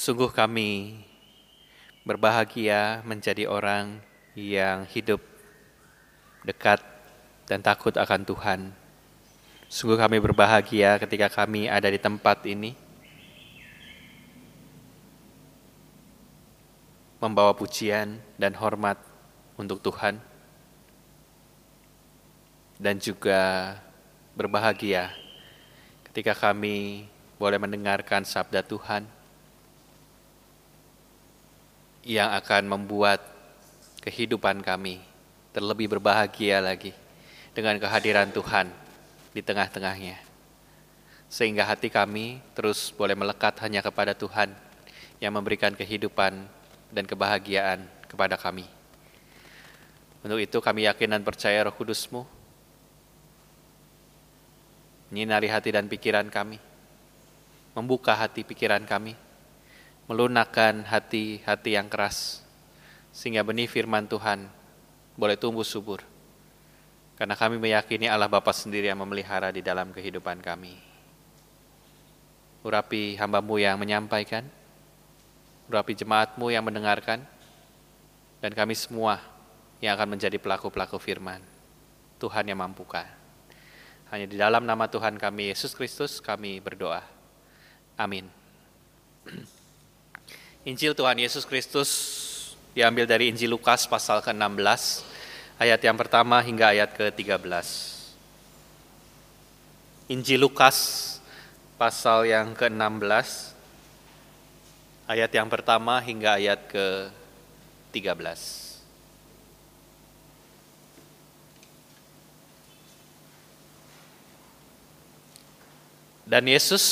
Sungguh 0.00 0.32
kami 0.32 0.96
berbahagia 2.08 3.04
menjadi 3.04 3.44
orang 3.44 4.00
yang 4.32 4.88
hidup 4.88 5.20
dekat 6.40 6.80
dan 7.44 7.60
takut 7.60 7.92
akan 7.92 8.24
Tuhan. 8.24 8.60
Sungguh 9.68 10.00
kami 10.00 10.16
berbahagia 10.24 10.96
ketika 11.04 11.28
kami 11.28 11.68
ada 11.68 11.92
di 11.92 12.00
tempat 12.00 12.48
ini, 12.48 12.72
membawa 17.20 17.52
pujian 17.52 18.24
dan 18.40 18.56
hormat 18.56 18.96
untuk 19.60 19.84
Tuhan, 19.84 20.16
dan 22.80 22.96
juga 22.96 23.76
berbahagia 24.32 25.12
ketika 26.08 26.32
kami 26.32 27.04
boleh 27.36 27.60
mendengarkan 27.60 28.24
sabda 28.24 28.64
Tuhan 28.64 29.19
yang 32.06 32.32
akan 32.32 32.68
membuat 32.68 33.20
kehidupan 34.00 34.64
kami 34.64 35.00
terlebih 35.52 35.90
berbahagia 35.90 36.62
lagi 36.62 36.96
dengan 37.52 37.76
kehadiran 37.76 38.30
Tuhan 38.32 38.70
di 39.34 39.42
tengah-tengahnya. 39.44 40.16
Sehingga 41.30 41.62
hati 41.62 41.92
kami 41.92 42.42
terus 42.56 42.90
boleh 42.90 43.14
melekat 43.14 43.60
hanya 43.62 43.84
kepada 43.84 44.16
Tuhan 44.16 44.50
yang 45.22 45.36
memberikan 45.36 45.76
kehidupan 45.76 46.32
dan 46.90 47.04
kebahagiaan 47.06 47.86
kepada 48.10 48.34
kami. 48.34 48.66
Untuk 50.20 50.40
itu 50.42 50.58
kami 50.58 50.84
yakin 50.90 51.16
dan 51.16 51.22
percaya 51.22 51.64
roh 51.64 51.74
kudusmu 51.74 52.40
menyinari 55.10 55.50
hati 55.50 55.74
dan 55.74 55.90
pikiran 55.90 56.30
kami, 56.30 56.62
membuka 57.74 58.14
hati 58.14 58.46
pikiran 58.46 58.86
kami, 58.86 59.18
melunakkan 60.10 60.82
hati-hati 60.82 61.78
yang 61.78 61.86
keras, 61.86 62.42
sehingga 63.14 63.46
benih 63.46 63.70
firman 63.70 64.10
Tuhan 64.10 64.50
boleh 65.14 65.38
tumbuh 65.38 65.62
subur 65.62 66.02
karena 67.20 67.36
kami 67.36 67.60
meyakini 67.60 68.08
Allah 68.08 68.32
Bapa 68.32 68.48
sendiri 68.48 68.88
yang 68.88 68.96
memelihara 69.04 69.52
di 69.52 69.60
dalam 69.60 69.92
kehidupan 69.92 70.40
kami. 70.40 70.72
Urapi 72.64 73.20
hambamu 73.20 73.60
yang 73.60 73.76
menyampaikan, 73.76 74.48
urapi 75.68 75.92
jemaatmu 75.92 76.48
yang 76.48 76.64
mendengarkan, 76.64 77.20
dan 78.40 78.52
kami 78.56 78.72
semua 78.72 79.20
yang 79.84 80.00
akan 80.00 80.16
menjadi 80.16 80.40
pelaku-pelaku 80.40 80.96
firman. 80.96 81.44
Tuhan 82.16 82.48
yang 82.48 82.56
mampukan. 82.56 83.04
Hanya 84.08 84.24
di 84.24 84.40
dalam 84.40 84.64
nama 84.64 84.88
Tuhan 84.88 85.20
kami, 85.20 85.52
Yesus 85.52 85.76
Kristus, 85.76 86.24
kami 86.24 86.56
berdoa. 86.64 87.04
Amin. 88.00 88.32
Injil 90.60 90.92
Tuhan 90.92 91.16
Yesus 91.16 91.48
Kristus 91.48 91.88
diambil 92.76 93.08
dari 93.08 93.32
Injil 93.32 93.48
Lukas 93.48 93.88
pasal 93.88 94.20
ke-16 94.20 95.00
ayat 95.56 95.80
yang 95.80 95.96
pertama 95.96 96.36
hingga 96.44 96.76
ayat 96.76 96.92
ke-13. 97.00 97.48
Injil 100.12 100.44
Lukas 100.44 101.16
pasal 101.80 102.28
yang 102.28 102.52
ke-16 102.52 103.56
ayat 105.08 105.32
yang 105.32 105.48
pertama 105.48 105.96
hingga 105.96 106.36
ayat 106.36 106.60
ke-13. 106.68 108.20
Dan 116.28 116.44
Yesus 116.44 116.84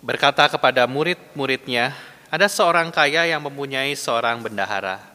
berkata 0.00 0.48
kepada 0.48 0.88
murid-muridnya, 0.88 2.11
ada 2.32 2.48
seorang 2.48 2.88
kaya 2.88 3.28
yang 3.28 3.44
mempunyai 3.44 3.92
seorang 3.92 4.40
bendahara 4.40 5.12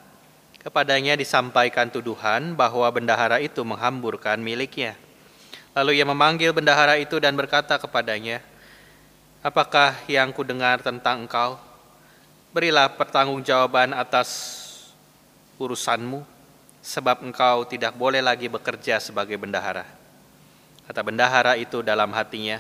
Kepadanya 0.68 1.16
disampaikan 1.16 1.88
tuduhan 1.88 2.52
bahwa 2.52 2.84
bendahara 2.92 3.40
itu 3.40 3.64
menghamburkan 3.64 4.36
miliknya. 4.36 5.00
Lalu 5.72 5.96
ia 5.96 6.04
memanggil 6.04 6.52
bendahara 6.52 7.00
itu 7.00 7.24
dan 7.24 7.40
berkata 7.40 7.80
kepadanya, 7.80 8.44
Apakah 9.40 9.96
yang 10.12 10.36
kudengar 10.36 10.84
tentang 10.84 11.24
engkau? 11.24 11.56
Berilah 12.52 12.92
pertanggungjawaban 13.00 13.96
atas 13.96 14.28
urusanmu, 15.56 16.28
sebab 16.84 17.24
engkau 17.24 17.64
tidak 17.64 17.96
boleh 17.96 18.20
lagi 18.20 18.52
bekerja 18.52 19.00
sebagai 19.00 19.40
bendahara. 19.40 19.88
Kata 20.84 21.00
bendahara 21.00 21.56
itu 21.56 21.80
dalam 21.80 22.12
hatinya, 22.12 22.60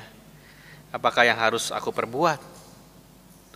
Apakah 0.95 1.27
yang 1.27 1.35
harus 1.35 1.75
aku 1.75 1.91
perbuat? 1.91 2.56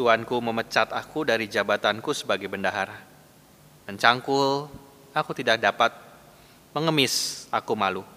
Tuanku 0.01 0.41
memecat 0.41 0.89
aku 0.89 1.29
dari 1.29 1.45
jabatanku 1.45 2.09
sebagai 2.17 2.49
bendahara 2.49 3.11
mencangkul, 3.91 4.71
aku 5.11 5.31
tidak 5.35 5.59
dapat 5.59 5.91
mengemis, 6.71 7.45
aku 7.51 7.75
malu. 7.75 8.07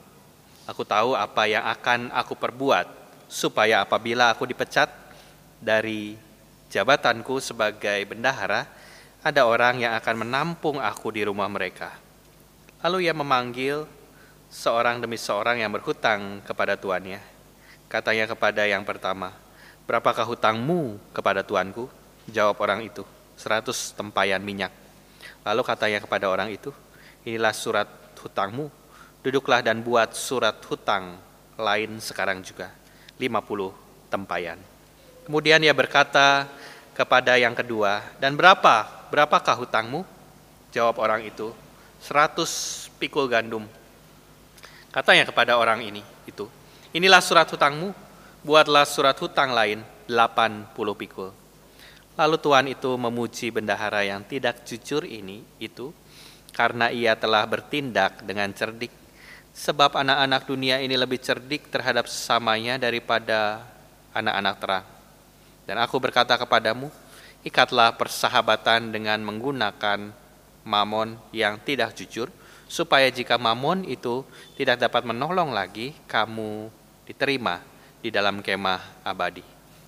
Aku 0.70 0.86
tahu 0.86 1.18
apa 1.18 1.50
yang 1.50 1.66
akan 1.66 2.14
aku 2.14 2.38
perbuat, 2.38 2.86
supaya 3.28 3.82
apabila 3.82 4.32
aku 4.32 4.46
dipecat 4.46 4.88
dari 5.60 6.16
jabatanku 6.70 7.42
sebagai 7.42 8.06
bendahara, 8.08 8.64
ada 9.20 9.44
orang 9.44 9.82
yang 9.82 9.92
akan 9.98 10.24
menampung 10.24 10.78
aku 10.78 11.10
di 11.10 11.26
rumah 11.26 11.50
mereka. 11.50 11.92
Lalu 12.86 13.10
ia 13.10 13.14
memanggil 13.16 13.84
seorang 14.48 15.02
demi 15.02 15.18
seorang 15.18 15.60
yang 15.60 15.74
berhutang 15.74 16.44
kepada 16.46 16.78
tuannya. 16.78 17.20
Katanya 17.90 18.30
kepada 18.30 18.64
yang 18.64 18.86
pertama, 18.86 19.43
Berapakah 19.84 20.24
hutangmu 20.24 20.96
kepada 21.12 21.44
tuanku? 21.44 21.92
Jawab 22.32 22.56
orang 22.64 22.80
itu, 22.88 23.04
seratus 23.36 23.92
tempayan 23.92 24.40
minyak. 24.40 24.72
Lalu 25.44 25.60
katanya 25.60 26.00
kepada 26.00 26.32
orang 26.32 26.48
itu, 26.48 26.72
inilah 27.28 27.52
surat 27.52 27.88
hutangmu, 28.16 28.72
duduklah 29.20 29.60
dan 29.60 29.84
buat 29.84 30.16
surat 30.16 30.56
hutang 30.64 31.20
lain 31.60 32.00
sekarang 32.00 32.40
juga, 32.40 32.72
50 33.20 33.76
tempayan. 34.08 34.56
Kemudian 35.28 35.60
ia 35.60 35.76
berkata 35.76 36.48
kepada 36.96 37.36
yang 37.36 37.52
kedua, 37.52 38.00
dan 38.16 38.40
berapa, 38.40 38.88
berapakah 39.12 39.60
hutangmu? 39.60 40.00
Jawab 40.72 40.96
orang 40.96 41.28
itu, 41.28 41.52
100 42.00 42.88
pikul 42.96 43.28
gandum. 43.28 43.68
Katanya 44.88 45.28
kepada 45.28 45.60
orang 45.60 45.84
ini, 45.84 46.00
itu, 46.24 46.48
inilah 46.96 47.20
surat 47.20 47.44
hutangmu, 47.52 47.92
buatlah 48.44 48.84
surat 48.84 49.16
hutang 49.16 49.56
lain 49.56 49.80
80 50.04 50.76
pikul. 50.76 51.32
Lalu 52.14 52.36
Tuhan 52.38 52.66
itu 52.68 52.92
memuji 52.94 53.48
bendahara 53.48 54.04
yang 54.04 54.20
tidak 54.22 54.68
jujur 54.68 55.02
ini 55.08 55.42
itu 55.56 55.90
karena 56.52 56.92
ia 56.92 57.16
telah 57.16 57.42
bertindak 57.48 58.20
dengan 58.22 58.52
cerdik. 58.52 58.92
Sebab 59.56 59.96
anak-anak 59.96 60.44
dunia 60.44 60.78
ini 60.84 60.92
lebih 60.92 61.18
cerdik 61.24 61.72
terhadap 61.72 62.04
sesamanya 62.04 62.76
daripada 62.76 63.64
anak-anak 64.12 64.54
terang. 64.60 64.86
Dan 65.64 65.76
aku 65.80 65.96
berkata 65.96 66.36
kepadamu, 66.36 66.92
ikatlah 67.42 67.96
persahabatan 67.96 68.92
dengan 68.92 69.24
menggunakan 69.24 70.12
mamon 70.68 71.16
yang 71.32 71.56
tidak 71.64 71.96
jujur, 71.96 72.28
supaya 72.68 73.08
jika 73.08 73.40
mamon 73.40 73.88
itu 73.88 74.22
tidak 74.58 74.84
dapat 74.84 75.06
menolong 75.06 75.54
lagi, 75.54 75.94
kamu 76.06 76.68
diterima 77.06 77.73
di 78.04 78.12
dalam 78.12 78.44
kemah 78.44 79.00
abadi. 79.00 79.40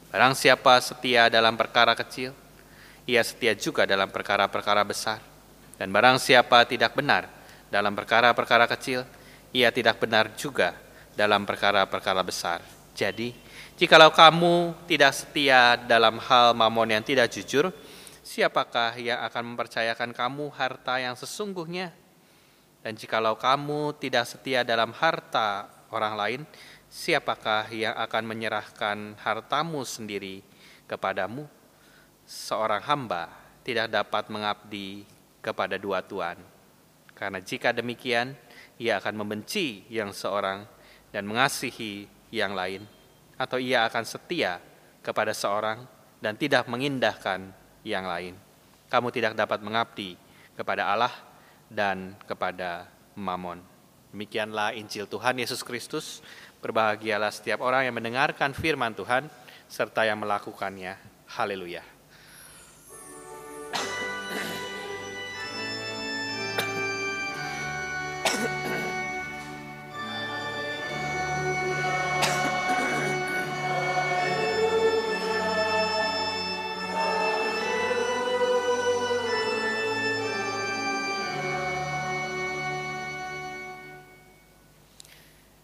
Barang 0.08 0.32
siapa 0.32 0.80
setia 0.80 1.28
dalam 1.28 1.52
perkara 1.52 1.92
kecil, 1.92 2.32
ia 3.04 3.20
setia 3.20 3.52
juga 3.52 3.84
dalam 3.84 4.08
perkara-perkara 4.08 4.80
besar. 4.88 5.20
Dan 5.76 5.92
barang 5.92 6.16
siapa 6.16 6.64
tidak 6.64 6.96
benar 6.96 7.28
dalam 7.68 7.92
perkara-perkara 7.92 8.64
kecil, 8.72 9.04
ia 9.52 9.68
tidak 9.68 10.00
benar 10.00 10.32
juga 10.32 10.72
dalam 11.12 11.44
perkara-perkara 11.44 12.24
besar. 12.24 12.64
Jadi, 12.96 13.36
jikalau 13.76 14.08
kamu 14.08 14.72
tidak 14.88 15.12
setia 15.12 15.76
dalam 15.76 16.16
hal 16.16 16.56
mamon 16.56 16.96
yang 16.96 17.04
tidak 17.04 17.28
jujur, 17.28 17.68
siapakah 18.24 18.96
yang 18.96 19.20
akan 19.28 19.52
mempercayakan 19.52 20.16
kamu 20.16 20.48
harta 20.56 20.96
yang 20.96 21.12
sesungguhnya? 21.12 21.92
Dan 22.80 22.96
jikalau 22.96 23.36
kamu 23.36 24.00
tidak 24.00 24.24
setia 24.24 24.64
dalam 24.64 24.96
harta 24.96 25.68
orang 25.92 26.14
lain, 26.16 26.40
siapakah 26.96 27.68
yang 27.68 27.92
akan 27.92 28.24
menyerahkan 28.24 29.20
hartamu 29.20 29.84
sendiri 29.84 30.40
kepadamu? 30.88 31.44
Seorang 32.24 32.80
hamba 32.88 33.28
tidak 33.60 33.92
dapat 33.92 34.32
mengabdi 34.32 35.04
kepada 35.44 35.76
dua 35.76 36.00
tuan, 36.00 36.40
karena 37.12 37.38
jika 37.44 37.70
demikian, 37.76 38.32
ia 38.80 38.96
akan 38.96 39.14
membenci 39.22 39.84
yang 39.92 40.10
seorang 40.10 40.64
dan 41.12 41.28
mengasihi 41.28 42.08
yang 42.32 42.56
lain, 42.56 42.88
atau 43.36 43.60
ia 43.60 43.86
akan 43.86 44.02
setia 44.02 44.58
kepada 45.04 45.36
seorang 45.36 45.84
dan 46.18 46.34
tidak 46.34 46.66
mengindahkan 46.66 47.52
yang 47.86 48.08
lain. 48.08 48.34
Kamu 48.90 49.12
tidak 49.14 49.38
dapat 49.38 49.62
mengabdi 49.62 50.18
kepada 50.58 50.90
Allah 50.90 51.14
dan 51.70 52.18
kepada 52.26 52.90
Mamon. 53.14 53.76
Demikianlah 54.16 54.72
Injil 54.72 55.04
Tuhan 55.04 55.36
Yesus 55.36 55.60
Kristus. 55.60 56.24
Berbahagialah 56.66 57.30
setiap 57.30 57.62
orang 57.62 57.86
yang 57.86 57.94
mendengarkan 57.94 58.50
firman 58.50 58.90
Tuhan 58.90 59.30
serta 59.70 60.02
yang 60.02 60.18
melakukannya. 60.18 60.98
Haleluya. 61.30 61.86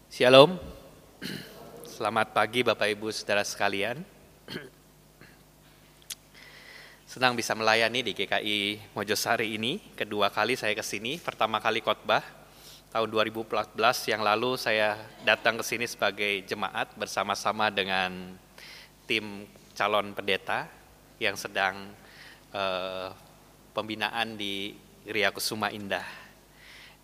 Shalom. 0.07 0.62
Selamat 2.03 2.35
pagi 2.35 2.67
Bapak 2.67 2.99
Ibu 2.99 3.15
Saudara 3.15 3.47
sekalian. 3.47 4.03
Senang 7.07 7.31
bisa 7.31 7.55
melayani 7.55 8.03
di 8.03 8.11
GKI 8.11 8.91
Mojosari 8.91 9.55
ini. 9.55 9.79
Kedua 9.95 10.27
kali 10.27 10.59
saya 10.59 10.75
ke 10.75 10.83
sini, 10.83 11.15
pertama 11.15 11.63
kali 11.63 11.79
khotbah 11.79 12.19
tahun 12.91 13.07
2014 13.07 13.71
yang 14.11 14.19
lalu 14.19 14.59
saya 14.59 14.99
datang 15.23 15.55
ke 15.55 15.63
sini 15.63 15.87
sebagai 15.87 16.43
jemaat 16.43 16.91
bersama-sama 16.99 17.71
dengan 17.71 18.35
tim 19.07 19.47
calon 19.71 20.11
pendeta 20.11 20.67
yang 21.23 21.39
sedang 21.39 21.87
uh, 22.51 23.15
pembinaan 23.71 24.35
di 24.35 24.75
Ria 25.07 25.31
Kusuma 25.31 25.71
Indah. 25.71 26.03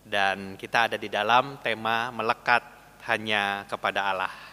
Dan 0.03 0.59
kita 0.59 0.91
ada 0.91 0.99
di 0.99 1.07
dalam 1.07 1.55
tema 1.63 2.11
melekat 2.11 2.67
hanya 3.07 3.63
kepada 3.63 4.03
Allah. 4.03 4.48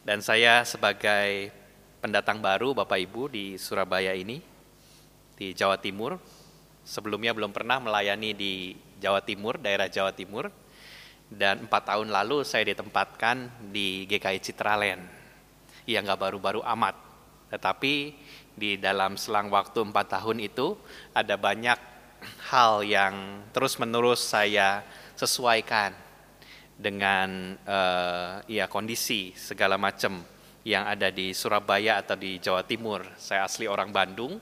Dan 0.00 0.24
saya 0.24 0.64
sebagai 0.64 1.52
pendatang 2.00 2.40
baru 2.40 2.72
Bapak 2.72 2.96
Ibu 3.04 3.28
di 3.28 3.60
Surabaya 3.60 4.16
ini, 4.16 4.40
di 5.36 5.52
Jawa 5.52 5.76
Timur, 5.76 6.16
sebelumnya 6.80 7.36
belum 7.36 7.52
pernah 7.52 7.76
melayani 7.84 8.32
di 8.32 8.72
Jawa 8.96 9.20
Timur, 9.20 9.60
daerah 9.60 9.92
Jawa 9.92 10.16
Timur, 10.16 10.48
dan 11.28 11.68
empat 11.68 11.92
tahun 11.92 12.08
lalu 12.08 12.48
saya 12.48 12.72
ditempatkan 12.72 13.68
di 13.68 14.08
GKI 14.08 14.40
Citraland, 14.40 15.04
yang 15.84 16.08
nggak 16.08 16.32
baru-baru 16.32 16.64
amat, 16.64 16.96
tetapi 17.52 18.16
di 18.56 18.80
dalam 18.80 19.20
selang 19.20 19.52
waktu 19.52 19.84
empat 19.84 20.16
tahun 20.16 20.40
itu 20.40 20.80
ada 21.12 21.36
banyak 21.36 21.76
hal 22.48 22.80
yang 22.88 23.44
terus-menerus 23.52 24.32
saya 24.32 24.80
sesuaikan 25.12 25.92
dengan 26.80 27.60
uh, 27.68 28.40
ya 28.48 28.64
kondisi 28.64 29.36
segala 29.36 29.76
macam 29.76 30.24
yang 30.64 30.88
ada 30.88 31.12
di 31.12 31.36
Surabaya 31.36 32.00
atau 32.00 32.16
di 32.16 32.40
Jawa 32.40 32.64
Timur. 32.64 33.04
Saya 33.20 33.44
asli 33.44 33.68
orang 33.68 33.92
Bandung, 33.92 34.40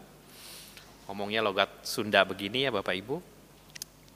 ngomongnya 1.10 1.42
logat 1.42 1.82
Sunda 1.82 2.22
begini 2.22 2.66
ya 2.66 2.70
Bapak 2.70 2.94
Ibu. 2.94 3.16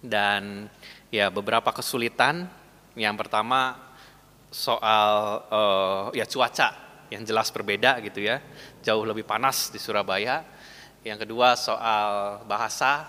Dan 0.02 0.70
ya 1.10 1.34
beberapa 1.34 1.74
kesulitan. 1.74 2.46
Yang 2.94 3.16
pertama 3.26 3.78
soal 4.52 5.42
uh, 5.48 6.04
ya 6.12 6.28
cuaca 6.28 6.76
yang 7.08 7.24
jelas 7.24 7.48
berbeda 7.48 8.00
gitu 8.04 8.20
ya, 8.24 8.40
jauh 8.84 9.02
lebih 9.02 9.26
panas 9.26 9.72
di 9.72 9.80
Surabaya. 9.80 10.44
Yang 11.02 11.26
kedua 11.26 11.58
soal 11.58 12.40
bahasa, 12.46 13.08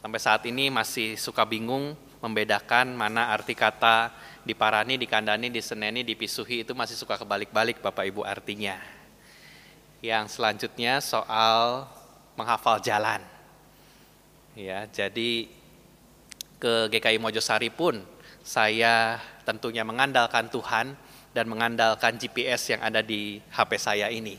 sampai 0.00 0.20
saat 0.22 0.42
ini 0.48 0.70
masih 0.72 1.18
suka 1.18 1.44
bingung 1.44 1.92
membedakan 2.20 2.92
mana 2.94 3.32
arti 3.32 3.56
kata 3.56 4.12
diparani, 4.44 4.96
dikandani, 4.96 5.52
diseneni, 5.52 6.00
dipisuhi 6.02 6.64
itu 6.64 6.72
masih 6.72 6.96
suka 6.96 7.20
kebalik-balik 7.20 7.84
Bapak 7.84 8.08
Ibu 8.08 8.24
artinya. 8.24 8.80
Yang 10.00 10.40
selanjutnya 10.40 11.04
soal 11.04 11.84
menghafal 12.36 12.80
jalan. 12.80 13.20
Ya, 14.56 14.88
jadi 14.88 15.46
ke 16.60 16.92
GKI 16.92 17.20
Mojosari 17.20 17.72
pun 17.72 18.04
saya 18.40 19.20
tentunya 19.44 19.84
mengandalkan 19.84 20.48
Tuhan 20.48 20.96
dan 21.30 21.44
mengandalkan 21.46 22.18
GPS 22.18 22.74
yang 22.76 22.80
ada 22.84 23.00
di 23.00 23.38
HP 23.52 23.70
saya 23.76 24.08
ini. 24.10 24.36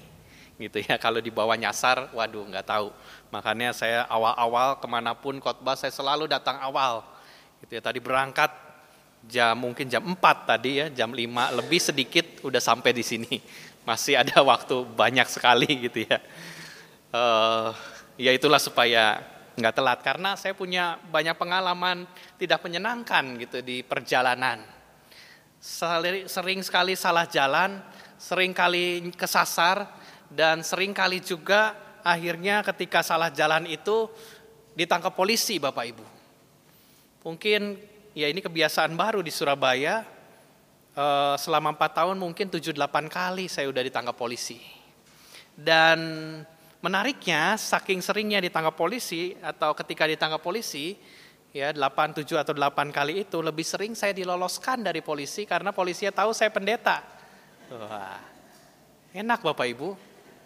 Gitu 0.62 0.86
ya, 0.86 1.02
kalau 1.02 1.18
dibawa 1.18 1.58
nyasar, 1.58 2.14
waduh 2.14 2.46
nggak 2.46 2.68
tahu. 2.70 2.94
Makanya 3.34 3.74
saya 3.74 4.06
awal-awal 4.06 4.78
ke 4.78 4.86
mana 4.86 5.18
pun 5.18 5.42
khotbah 5.42 5.74
saya 5.74 5.90
selalu 5.90 6.30
datang 6.30 6.62
awal. 6.62 7.02
Gitu 7.66 7.78
ya, 7.78 7.82
tadi 7.82 7.98
berangkat 7.98 8.71
jam 9.26 9.54
mungkin 9.58 9.86
jam 9.90 10.02
4 10.02 10.18
tadi 10.50 10.82
ya, 10.82 10.88
jam 10.90 11.14
5 11.14 11.58
lebih 11.62 11.80
sedikit 11.82 12.26
udah 12.46 12.62
sampai 12.62 12.92
di 12.94 13.04
sini. 13.06 13.36
Masih 13.88 14.18
ada 14.18 14.42
waktu 14.46 14.86
banyak 14.86 15.28
sekali 15.30 15.90
gitu 15.90 16.06
ya. 16.06 16.18
Uh, 17.12 17.74
ya 18.16 18.32
itulah 18.32 18.62
supaya 18.62 19.20
nggak 19.58 19.76
telat 19.76 20.00
karena 20.00 20.40
saya 20.40 20.56
punya 20.56 20.96
banyak 21.12 21.36
pengalaman 21.36 22.08
tidak 22.40 22.64
menyenangkan 22.64 23.36
gitu 23.42 23.60
di 23.60 23.84
perjalanan. 23.84 24.64
Sering 26.26 26.66
sekali 26.66 26.98
salah 26.98 27.30
jalan, 27.30 27.84
sering 28.18 28.56
kali 28.56 29.14
kesasar 29.14 29.86
dan 30.32 30.66
sering 30.66 30.96
kali 30.96 31.22
juga 31.22 31.76
akhirnya 32.02 32.66
ketika 32.66 33.06
salah 33.06 33.30
jalan 33.30 33.70
itu 33.70 34.10
ditangkap 34.74 35.14
polisi 35.14 35.62
Bapak 35.62 35.86
Ibu. 35.86 36.06
Mungkin 37.22 37.91
ya 38.12 38.28
ini 38.28 38.40
kebiasaan 38.44 38.96
baru 38.96 39.20
di 39.24 39.32
Surabaya. 39.32 40.04
Uh, 40.92 41.40
selama 41.40 41.72
empat 41.72 42.04
tahun 42.04 42.20
mungkin 42.20 42.52
tujuh 42.52 42.76
delapan 42.76 43.08
kali 43.08 43.48
saya 43.48 43.72
udah 43.72 43.80
ditangkap 43.80 44.12
polisi. 44.12 44.60
Dan 45.56 46.00
menariknya 46.84 47.56
saking 47.56 48.04
seringnya 48.04 48.44
ditangkap 48.44 48.76
polisi 48.76 49.38
atau 49.40 49.72
ketika 49.72 50.04
ditangkap 50.04 50.44
polisi 50.44 51.00
ya 51.56 51.72
delapan 51.72 52.12
tujuh 52.12 52.36
atau 52.40 52.52
delapan 52.52 52.92
kali 52.92 53.24
itu 53.24 53.40
lebih 53.40 53.64
sering 53.64 53.96
saya 53.96 54.12
diloloskan 54.12 54.84
dari 54.84 55.00
polisi 55.00 55.48
karena 55.48 55.72
polisinya 55.72 56.12
tahu 56.12 56.36
saya 56.36 56.52
pendeta. 56.52 57.04
Wah, 57.72 58.20
enak 59.16 59.40
Bapak 59.48 59.68
Ibu. 59.72 59.96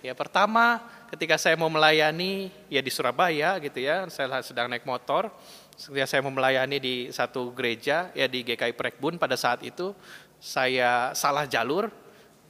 Ya 0.05 0.13
pertama 0.13 0.85
ketika 1.09 1.41
saya 1.41 1.57
mau 1.57 1.73
melayani 1.73 2.53
ya 2.69 2.77
di 2.85 2.91
Surabaya 2.93 3.57
gitu 3.57 3.81
ya, 3.81 4.05
saya 4.13 4.45
sedang 4.45 4.69
naik 4.69 4.85
motor, 4.85 5.33
Ketika 5.75 6.07
saya 6.07 6.23
melayani 6.23 6.79
di 6.79 6.95
satu 7.11 7.51
gereja 7.51 8.07
ya 8.15 8.31
di 8.31 8.47
GKI 8.47 8.79
Prekbun 8.79 9.19
pada 9.19 9.35
saat 9.35 9.59
itu 9.59 9.91
saya 10.39 11.11
salah 11.11 11.43
jalur. 11.43 11.91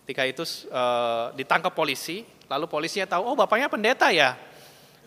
Ketika 0.06 0.22
itu 0.30 0.46
e, 0.70 0.84
ditangkap 1.34 1.74
polisi, 1.74 2.22
lalu 2.46 2.70
polisinya 2.70 3.18
tahu, 3.18 3.26
oh 3.26 3.34
bapaknya 3.34 3.66
pendeta 3.66 4.14
ya. 4.14 4.38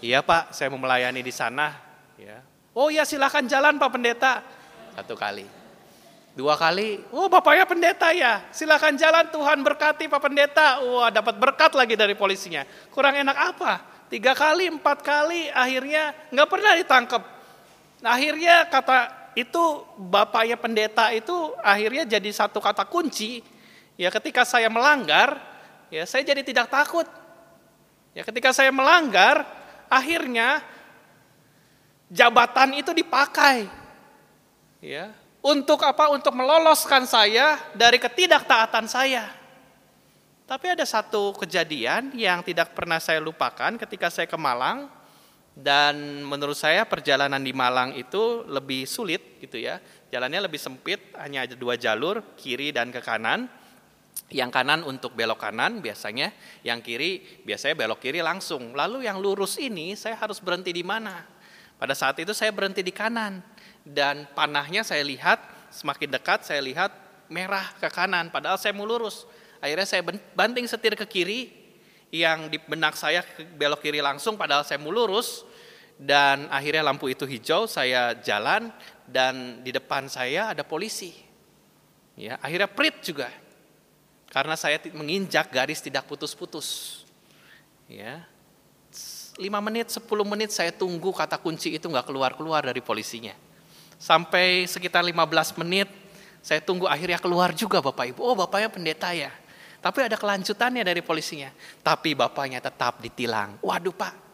Iya 0.02 0.26
pak, 0.26 0.50
saya 0.50 0.66
mau 0.74 0.82
melayani 0.82 1.22
di 1.22 1.30
sana. 1.30 1.78
Ya. 2.18 2.42
Oh 2.74 2.90
ya 2.90 3.06
silahkan 3.06 3.46
jalan 3.46 3.78
pak 3.78 3.90
pendeta. 3.94 4.42
Satu 4.98 5.14
kali. 5.14 5.46
Dua 6.34 6.58
kali, 6.58 6.98
oh 7.14 7.30
bapaknya 7.30 7.70
pendeta 7.70 8.10
ya. 8.10 8.42
Silahkan 8.50 8.98
jalan 8.98 9.30
Tuhan 9.30 9.62
berkati 9.62 10.10
pak 10.10 10.18
pendeta. 10.18 10.82
Wah 10.82 11.14
dapat 11.14 11.38
berkat 11.38 11.78
lagi 11.78 11.94
dari 11.94 12.18
polisinya. 12.18 12.66
Kurang 12.90 13.14
enak 13.14 13.38
apa? 13.54 13.72
Tiga 14.10 14.34
kali, 14.34 14.66
empat 14.66 15.06
kali, 15.06 15.46
akhirnya 15.54 16.10
nggak 16.34 16.48
pernah 16.50 16.74
ditangkap 16.74 17.37
Nah, 17.98 18.14
akhirnya 18.14 18.66
kata 18.70 19.30
itu 19.38 19.86
bapaknya 19.98 20.58
pendeta 20.58 21.14
itu 21.14 21.54
akhirnya 21.62 22.06
jadi 22.18 22.30
satu 22.34 22.58
kata 22.58 22.86
kunci. 22.86 23.42
Ya 23.98 24.10
ketika 24.14 24.46
saya 24.46 24.70
melanggar, 24.70 25.38
ya 25.90 26.06
saya 26.06 26.22
jadi 26.22 26.42
tidak 26.42 26.70
takut. 26.70 27.06
Ya 28.14 28.22
ketika 28.26 28.54
saya 28.54 28.70
melanggar, 28.70 29.46
akhirnya 29.90 30.62
jabatan 32.10 32.78
itu 32.78 32.90
dipakai. 32.94 33.66
Ya, 34.78 35.10
untuk 35.42 35.82
apa? 35.82 36.10
Untuk 36.10 36.34
meloloskan 36.34 37.06
saya 37.06 37.58
dari 37.74 37.98
ketidaktaatan 37.98 38.86
saya. 38.86 39.26
Tapi 40.48 40.66
ada 40.72 40.86
satu 40.88 41.36
kejadian 41.36 42.16
yang 42.16 42.40
tidak 42.40 42.72
pernah 42.72 42.96
saya 42.98 43.20
lupakan 43.20 43.76
ketika 43.76 44.08
saya 44.08 44.24
ke 44.24 44.38
Malang. 44.38 44.88
Dan 45.58 46.22
menurut 46.22 46.54
saya 46.54 46.86
perjalanan 46.86 47.42
di 47.42 47.50
Malang 47.50 47.98
itu 47.98 48.46
lebih 48.46 48.86
sulit 48.86 49.42
gitu 49.42 49.58
ya. 49.58 49.82
Jalannya 50.06 50.46
lebih 50.46 50.62
sempit, 50.62 51.10
hanya 51.18 51.42
ada 51.42 51.58
dua 51.58 51.74
jalur, 51.74 52.22
kiri 52.38 52.70
dan 52.70 52.94
ke 52.94 53.02
kanan. 53.02 53.50
Yang 54.30 54.50
kanan 54.54 54.86
untuk 54.86 55.18
belok 55.18 55.42
kanan 55.42 55.82
biasanya, 55.82 56.30
yang 56.62 56.78
kiri 56.78 57.42
biasanya 57.42 57.74
belok 57.74 57.98
kiri 57.98 58.22
langsung. 58.22 58.70
Lalu 58.70 59.10
yang 59.10 59.18
lurus 59.18 59.58
ini 59.58 59.98
saya 59.98 60.14
harus 60.14 60.38
berhenti 60.38 60.70
di 60.70 60.86
mana? 60.86 61.26
Pada 61.74 61.90
saat 61.90 62.14
itu 62.22 62.30
saya 62.30 62.54
berhenti 62.54 62.86
di 62.86 62.94
kanan. 62.94 63.42
Dan 63.82 64.30
panahnya 64.38 64.86
saya 64.86 65.02
lihat, 65.02 65.42
semakin 65.74 66.06
dekat 66.14 66.46
saya 66.46 66.62
lihat 66.62 66.94
merah 67.26 67.66
ke 67.82 67.90
kanan, 67.90 68.30
padahal 68.30 68.62
saya 68.62 68.70
mau 68.78 68.86
lurus. 68.86 69.26
Akhirnya 69.58 69.90
saya 69.90 70.06
banting 70.38 70.70
setir 70.70 70.94
ke 70.94 71.02
kiri, 71.02 71.50
yang 72.08 72.48
di 72.48 72.56
benak 72.56 72.96
saya 72.96 73.20
belok 73.56 73.84
kiri 73.84 74.00
langsung 74.00 74.40
padahal 74.40 74.64
saya 74.64 74.80
mau 74.80 74.88
lurus 74.88 75.44
dan 75.98 76.46
akhirnya 76.46 76.86
lampu 76.86 77.10
itu 77.10 77.26
hijau, 77.26 77.66
saya 77.66 78.14
jalan 78.22 78.70
dan 79.02 79.66
di 79.66 79.74
depan 79.74 80.06
saya 80.06 80.54
ada 80.54 80.62
polisi. 80.62 81.10
Ya, 82.14 82.38
akhirnya 82.38 82.70
prit 82.70 83.02
juga. 83.02 83.26
Karena 84.30 84.54
saya 84.54 84.78
menginjak 84.94 85.50
garis 85.50 85.82
tidak 85.82 86.06
putus-putus. 86.06 87.02
Ya. 87.90 88.22
5 89.38 89.42
menit, 89.62 89.90
10 89.90 90.02
menit 90.26 90.50
saya 90.54 90.70
tunggu 90.70 91.10
kata 91.14 91.38
kunci 91.38 91.74
itu 91.74 91.86
nggak 91.86 92.06
keluar-keluar 92.06 92.62
dari 92.62 92.82
polisinya. 92.82 93.34
Sampai 93.98 94.66
sekitar 94.70 95.02
15 95.02 95.58
menit 95.62 95.90
saya 96.38 96.62
tunggu 96.62 96.86
akhirnya 96.86 97.18
keluar 97.18 97.50
juga 97.54 97.82
Bapak 97.82 98.14
Ibu. 98.14 98.20
Oh 98.22 98.34
bapaknya 98.38 98.70
pendeta 98.70 99.10
ya. 99.14 99.30
Tapi 99.78 100.10
ada 100.10 100.18
kelanjutannya 100.18 100.82
dari 100.82 101.02
polisinya. 101.02 101.50
Tapi 101.82 102.18
bapaknya 102.18 102.58
tetap 102.58 102.98
ditilang. 102.98 103.62
Waduh 103.62 103.94
Pak, 103.94 104.27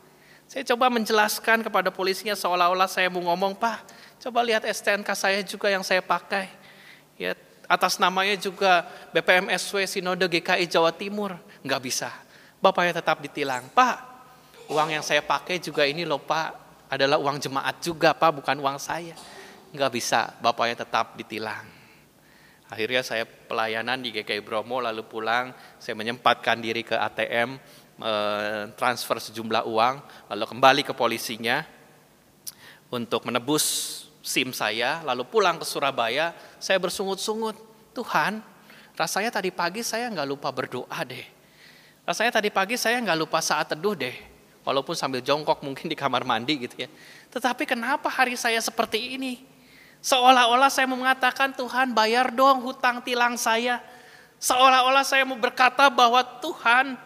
saya 0.54 0.70
coba 0.70 0.87
menjelaskan 0.87 1.66
kepada 1.66 1.90
polisinya 1.90 2.38
seolah-olah 2.38 2.87
saya 2.87 3.11
mau 3.11 3.18
ngomong, 3.26 3.58
Pak, 3.58 3.90
coba 4.23 4.38
lihat 4.46 4.62
STNK 4.62 5.11
saya 5.18 5.42
juga 5.42 5.66
yang 5.66 5.82
saya 5.82 5.99
pakai. 5.99 6.46
Ya, 7.18 7.34
atas 7.66 7.99
namanya 7.99 8.38
juga 8.38 8.87
BPMSW 9.11 9.82
Sinode 9.82 10.30
GKI 10.30 10.70
Jawa 10.70 10.94
Timur. 10.94 11.34
Nggak 11.66 11.82
bisa. 11.82 12.14
Bapaknya 12.62 13.02
tetap 13.02 13.18
ditilang. 13.18 13.66
Pak, 13.75 13.99
uang 14.70 14.94
yang 14.94 15.02
saya 15.02 15.26
pakai 15.26 15.58
juga 15.58 15.90
ini 15.90 16.06
loh 16.06 16.23
Pak, 16.23 16.54
adalah 16.87 17.18
uang 17.18 17.42
jemaat 17.42 17.82
juga 17.82 18.14
Pak, 18.14 18.38
bukan 18.38 18.54
uang 18.62 18.78
saya. 18.78 19.18
Nggak 19.75 19.90
bisa, 19.90 20.38
bapaknya 20.38 20.87
tetap 20.87 21.18
ditilang. 21.18 21.66
Akhirnya 22.70 23.02
saya 23.02 23.26
pelayanan 23.26 23.99
di 23.99 24.14
GKI 24.14 24.38
Bromo, 24.38 24.78
lalu 24.78 25.02
pulang, 25.02 25.50
saya 25.82 25.99
menyempatkan 25.99 26.62
diri 26.62 26.87
ke 26.87 26.94
ATM, 26.94 27.58
transfer 28.74 29.22
sejumlah 29.22 29.64
uang, 29.70 30.02
lalu 30.30 30.44
kembali 30.50 30.82
ke 30.82 30.92
polisinya 30.92 31.62
untuk 32.90 33.22
menebus 33.26 33.64
SIM 34.24 34.50
saya, 34.56 35.04
lalu 35.04 35.22
pulang 35.28 35.60
ke 35.60 35.66
Surabaya, 35.68 36.32
saya 36.56 36.80
bersungut-sungut, 36.80 37.54
Tuhan, 37.92 38.40
rasanya 38.96 39.30
tadi 39.30 39.52
pagi 39.52 39.84
saya 39.84 40.08
nggak 40.10 40.28
lupa 40.28 40.48
berdoa 40.50 41.00
deh. 41.06 41.26
Rasanya 42.04 42.40
tadi 42.40 42.48
pagi 42.48 42.76
saya 42.80 42.98
nggak 43.04 43.18
lupa 43.20 43.38
saat 43.44 43.70
teduh 43.72 43.94
deh, 43.94 44.16
walaupun 44.64 44.96
sambil 44.96 45.20
jongkok 45.20 45.60
mungkin 45.60 45.86
di 45.86 45.96
kamar 45.96 46.24
mandi 46.24 46.66
gitu 46.66 46.84
ya. 46.84 46.88
Tetapi 47.30 47.68
kenapa 47.68 48.08
hari 48.10 48.34
saya 48.34 48.58
seperti 48.58 49.16
ini? 49.16 49.44
Seolah-olah 50.04 50.68
saya 50.68 50.84
mau 50.84 51.00
mengatakan 51.00 51.56
Tuhan 51.56 51.96
bayar 51.96 52.28
dong 52.28 52.60
hutang 52.60 53.00
tilang 53.00 53.40
saya. 53.40 53.80
Seolah-olah 54.36 55.00
saya 55.00 55.24
mau 55.24 55.40
berkata 55.40 55.88
bahwa 55.88 56.20
Tuhan 56.44 57.00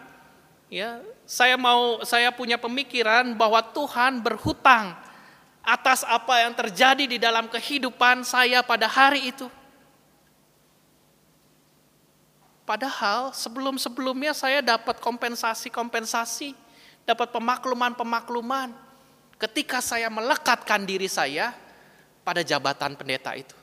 ya 0.69 1.01
saya 1.29 1.57
mau 1.57 2.01
saya 2.05 2.33
punya 2.33 2.57
pemikiran 2.61 3.37
bahwa 3.37 3.61
Tuhan 3.61 4.21
berhutang 4.21 4.97
atas 5.65 6.01
apa 6.05 6.41
yang 6.41 6.57
terjadi 6.57 7.05
di 7.05 7.19
dalam 7.21 7.45
kehidupan 7.49 8.25
saya 8.25 8.65
pada 8.65 8.89
hari 8.89 9.29
itu. 9.29 9.49
Padahal 12.65 13.33
sebelum-sebelumnya 13.33 14.37
saya 14.37 14.61
dapat 14.61 15.01
kompensasi-kompensasi, 15.01 16.53
dapat 17.05 17.33
pemakluman-pemakluman 17.33 18.77
ketika 19.41 19.81
saya 19.81 20.13
melekatkan 20.13 20.85
diri 20.85 21.09
saya 21.09 21.57
pada 22.21 22.45
jabatan 22.45 22.93
pendeta 22.93 23.33
itu. 23.33 23.57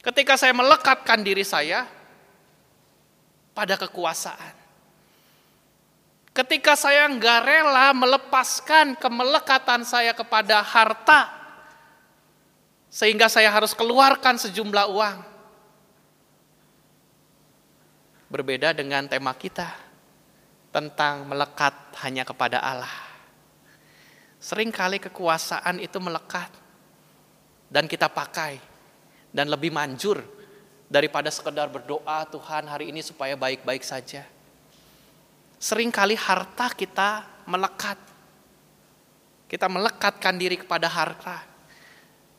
Ketika 0.00 0.40
saya 0.40 0.56
melekatkan 0.56 1.20
diri 1.20 1.44
saya 1.44 1.84
pada 3.52 3.76
kekuasaan. 3.76 4.61
Ketika 6.32 6.72
saya 6.72 7.12
nggak 7.12 7.40
rela 7.44 7.92
melepaskan 7.92 8.96
kemelekatan 8.96 9.84
saya 9.84 10.16
kepada 10.16 10.64
harta, 10.64 11.28
sehingga 12.92 13.28
saya 13.28 13.52
harus 13.52 13.76
keluarkan 13.76 14.40
sejumlah 14.40 14.86
uang. 14.88 15.18
Berbeda 18.32 18.72
dengan 18.72 19.04
tema 19.08 19.36
kita 19.36 19.68
tentang 20.72 21.28
melekat 21.28 21.72
hanya 22.00 22.24
kepada 22.24 22.64
Allah. 22.64 22.92
Seringkali 24.40 25.04
kekuasaan 25.04 25.80
itu 25.84 26.00
melekat 26.00 26.48
dan 27.68 27.84
kita 27.84 28.08
pakai 28.08 28.56
dan 29.32 29.52
lebih 29.52 29.68
manjur 29.68 30.24
daripada 30.88 31.28
sekedar 31.28 31.68
berdoa 31.68 32.24
Tuhan 32.28 32.68
hari 32.68 32.88
ini 32.88 33.04
supaya 33.04 33.36
baik-baik 33.36 33.84
saja. 33.84 34.24
Seringkali 35.62 36.18
harta 36.18 36.74
kita 36.74 37.22
melekat. 37.46 37.94
Kita 39.46 39.70
melekatkan 39.70 40.34
diri 40.34 40.58
kepada 40.58 40.90
harta. 40.90 41.46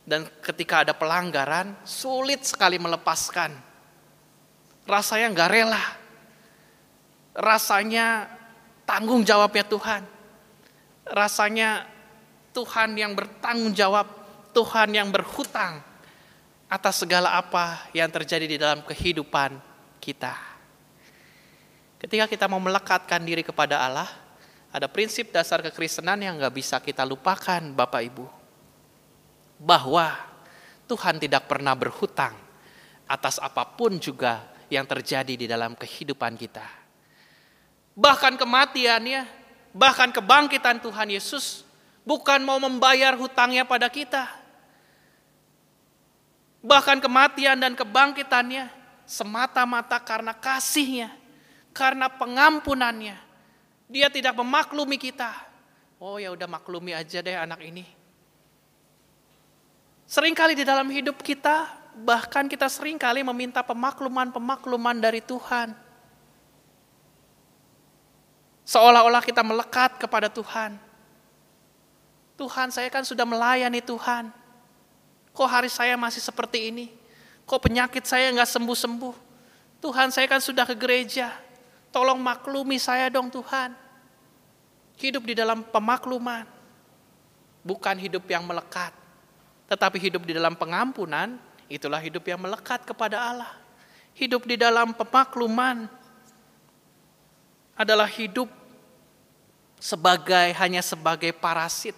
Dan 0.04 0.28
ketika 0.44 0.84
ada 0.84 0.92
pelanggaran, 0.92 1.80
sulit 1.88 2.44
sekali 2.44 2.76
melepaskan 2.76 3.56
rasanya 4.84 5.28
nggak 5.32 5.52
rela. 5.52 5.84
Rasanya 7.34 8.30
tanggung 8.86 9.26
jawabnya 9.26 9.66
Tuhan. 9.66 10.04
Rasanya 11.10 11.88
Tuhan 12.54 12.96
yang 12.96 13.18
bertanggung 13.18 13.74
jawab, 13.74 14.06
Tuhan 14.54 14.94
yang 14.94 15.10
berhutang 15.10 15.82
atas 16.70 17.02
segala 17.02 17.38
apa 17.38 17.90
yang 17.92 18.08
terjadi 18.10 18.46
di 18.46 18.58
dalam 18.62 18.86
kehidupan 18.86 19.58
kita. 19.98 20.53
Ketika 22.04 22.28
kita 22.28 22.46
mau 22.52 22.60
melekatkan 22.60 23.24
diri 23.24 23.48
kepada 23.48 23.80
Allah, 23.80 24.12
ada 24.76 24.92
prinsip 24.92 25.32
dasar 25.32 25.64
kekristenan 25.64 26.20
yang 26.20 26.36
nggak 26.36 26.52
bisa 26.52 26.84
kita 26.84 27.08
lupakan, 27.08 27.64
Bapak 27.72 28.04
Ibu. 28.04 28.28
Bahwa 29.64 30.12
Tuhan 30.84 31.16
tidak 31.16 31.48
pernah 31.48 31.72
berhutang 31.72 32.36
atas 33.08 33.40
apa 33.40 33.64
pun 33.64 33.96
juga 34.04 34.52
yang 34.68 34.84
terjadi 34.84 35.32
di 35.32 35.48
dalam 35.48 35.80
kehidupan 35.80 36.36
kita. 36.36 36.68
Bahkan 37.96 38.36
kematiannya, 38.36 39.24
bahkan 39.72 40.12
kebangkitan 40.12 40.84
Tuhan 40.84 41.08
Yesus 41.08 41.64
bukan 42.04 42.44
mau 42.44 42.60
membayar 42.60 43.16
hutangnya 43.16 43.64
pada 43.64 43.88
kita. 43.88 44.28
Bahkan 46.60 47.00
kematian 47.00 47.64
dan 47.64 47.80
kebangkitannya 47.80 48.68
semata-mata 49.08 50.04
karena 50.04 50.36
kasihnya, 50.36 51.23
karena 51.74 52.08
pengampunannya. 52.08 53.18
Dia 53.90 54.08
tidak 54.08 54.38
memaklumi 54.40 54.96
kita. 54.96 55.34
Oh 55.98 56.22
ya 56.22 56.32
udah 56.32 56.48
maklumi 56.48 56.94
aja 56.94 57.20
deh 57.20 57.36
anak 57.36 57.60
ini. 57.66 57.84
Seringkali 60.08 60.54
di 60.54 60.64
dalam 60.64 60.88
hidup 60.94 61.20
kita 61.26 61.84
bahkan 62.06 62.50
kita 62.50 62.70
sering 62.70 62.98
kali 62.98 63.22
meminta 63.22 63.62
pemakluman-pemakluman 63.66 64.98
dari 64.98 65.22
Tuhan. 65.22 65.74
Seolah-olah 68.64 69.22
kita 69.22 69.44
melekat 69.44 70.00
kepada 70.00 70.32
Tuhan. 70.32 70.80
Tuhan, 72.34 72.74
saya 72.74 72.90
kan 72.90 73.06
sudah 73.06 73.28
melayani 73.28 73.84
Tuhan. 73.84 74.34
Kok 75.36 75.50
hari 75.50 75.70
saya 75.70 75.94
masih 76.00 76.24
seperti 76.24 76.74
ini? 76.74 76.86
Kok 77.46 77.70
penyakit 77.70 78.08
saya 78.08 78.32
nggak 78.34 78.50
sembuh-sembuh? 78.50 79.16
Tuhan, 79.84 80.10
saya 80.10 80.26
kan 80.32 80.40
sudah 80.40 80.64
ke 80.64 80.74
gereja. 80.80 81.30
Tolong 81.94 82.18
maklumi 82.18 82.82
saya 82.82 83.08
dong 83.14 83.30
Tuhan. 83.30 83.78
Hidup 84.98 85.24
di 85.30 85.38
dalam 85.38 85.62
pemakluman. 85.62 86.50
Bukan 87.62 87.96
hidup 88.02 88.26
yang 88.26 88.44
melekat. 88.44 88.92
Tetapi 89.70 90.02
hidup 90.02 90.26
di 90.26 90.34
dalam 90.34 90.58
pengampunan 90.58 91.38
Itulah 91.74 91.98
hidup 91.98 92.22
yang 92.30 92.38
melekat 92.38 92.86
kepada 92.86 93.18
Allah. 93.18 93.54
Hidup 94.14 94.46
di 94.46 94.60
dalam 94.60 94.94
pemakluman 94.94 95.90
adalah 97.74 98.06
hidup 98.06 98.46
sebagai 99.82 100.54
hanya 100.62 100.86
sebagai 100.86 101.34
parasit 101.34 101.98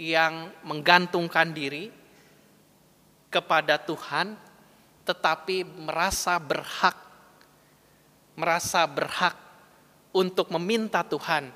yang 0.00 0.48
menggantungkan 0.64 1.52
diri 1.52 1.92
kepada 3.28 3.76
Tuhan 3.76 4.34
tetapi 5.04 5.68
merasa 5.84 6.40
berhak 6.40 6.96
merasa 8.34 8.86
berhak 8.86 9.34
untuk 10.14 10.50
meminta 10.54 11.02
Tuhan 11.02 11.50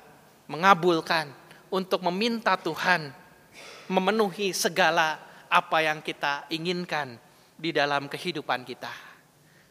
mengabulkan 0.49 1.29
untuk 1.69 2.01
meminta 2.09 2.57
Tuhan 2.57 3.13
memenuhi 3.87 4.51
segala 4.51 5.21
apa 5.49 5.81
yang 5.81 6.01
kita 6.01 6.49
inginkan 6.49 7.17
di 7.57 7.69
dalam 7.73 8.09
kehidupan 8.09 8.65
kita. 8.65 8.89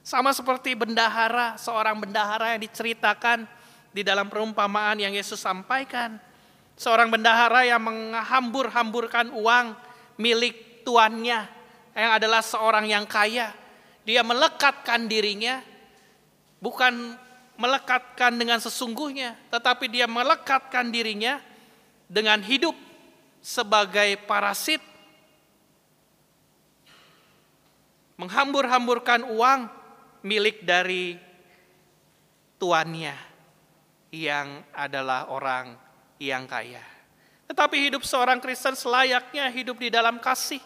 Sama 0.03 0.33
seperti 0.33 0.73
bendahara, 0.73 1.59
seorang 1.61 1.99
bendahara 2.01 2.57
yang 2.57 2.63
diceritakan 2.65 3.45
di 3.93 4.01
dalam 4.07 4.31
perumpamaan 4.31 4.97
yang 4.97 5.13
Yesus 5.13 5.39
sampaikan. 5.43 6.17
Seorang 6.79 7.11
bendahara 7.11 7.67
yang 7.67 7.83
menghambur-hamburkan 7.83 9.35
uang 9.35 9.75
milik 10.17 10.87
tuannya 10.87 11.47
yang 11.93 12.11
adalah 12.15 12.41
seorang 12.41 12.87
yang 12.87 13.05
kaya. 13.05 13.51
Dia 14.07 14.23
melekatkan 14.23 15.11
dirinya 15.11 15.61
bukan 16.59 17.19
melekatkan 17.59 18.39
dengan 18.39 18.63
sesungguhnya, 18.63 19.35
tetapi 19.51 19.91
dia 19.91 20.07
melekatkan 20.07 20.91
dirinya 20.95 21.43
dengan 22.07 22.39
hidup 22.39 22.75
sebagai 23.43 24.19
parasit 24.27 24.83
menghambur-hamburkan 28.19 29.27
uang 29.31 29.71
milik 30.27 30.67
dari 30.67 31.15
tuannya 32.59 33.15
yang 34.11 34.67
adalah 34.75 35.31
orang 35.31 35.79
yang 36.19 36.47
kaya. 36.51 36.83
Tetapi 37.47 37.89
hidup 37.89 38.03
seorang 38.03 38.43
Kristen 38.43 38.75
selayaknya 38.75 39.49
hidup 39.55 39.79
di 39.79 39.89
dalam 39.89 40.19
kasih, 40.19 40.61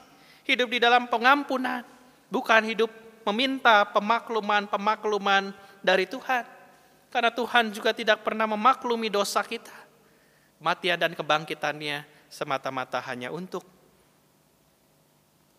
hidup 0.49 0.73
di 0.73 0.81
dalam 0.81 1.07
pengampunan, 1.07 1.85
bukan 2.33 2.65
hidup 2.65 2.91
meminta 3.29 3.87
pemakluman-pemakluman 3.93 5.55
dari 5.85 6.09
Tuhan. 6.09 6.47
Karena 7.13 7.29
Tuhan 7.29 7.69
juga 7.75 7.93
tidak 7.93 8.25
pernah 8.25 8.49
memaklumi 8.49 9.13
dosa 9.13 9.45
kita. 9.45 9.75
Matian 10.63 10.97
dan 10.97 11.13
kebangkitannya 11.13 12.07
semata-mata 12.33 13.03
hanya 13.05 13.29
untuk 13.29 13.67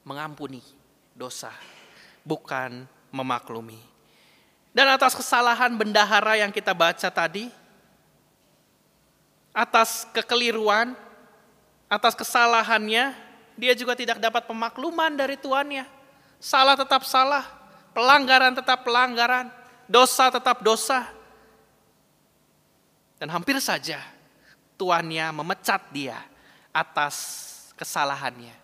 mengampuni 0.01 0.63
dosa 1.13 1.53
bukan 2.25 2.87
memaklumi. 3.13 3.77
Dan 4.73 4.89
atas 4.89 5.13
kesalahan 5.13 5.69
bendahara 5.77 6.41
yang 6.41 6.49
kita 6.49 6.73
baca 6.73 7.05
tadi, 7.13 7.45
atas 9.53 10.09
kekeliruan, 10.09 10.97
atas 11.85 12.17
kesalahannya, 12.17 13.13
dia 13.53 13.73
juga 13.77 13.93
tidak 13.93 14.17
dapat 14.17 14.49
pemakluman 14.49 15.13
dari 15.13 15.37
tuannya. 15.37 15.85
Salah 16.41 16.73
tetap 16.73 17.05
salah, 17.05 17.45
pelanggaran 17.93 18.57
tetap 18.57 18.81
pelanggaran, 18.81 19.53
dosa 19.87 20.31
tetap 20.33 20.63
dosa. 20.63 21.09
Dan 23.19 23.31
hampir 23.31 23.55
saja 23.63 24.03
tuannya 24.75 25.31
memecat 25.31 25.93
dia 25.95 26.19
atas 26.75 27.15
kesalahannya. 27.79 28.57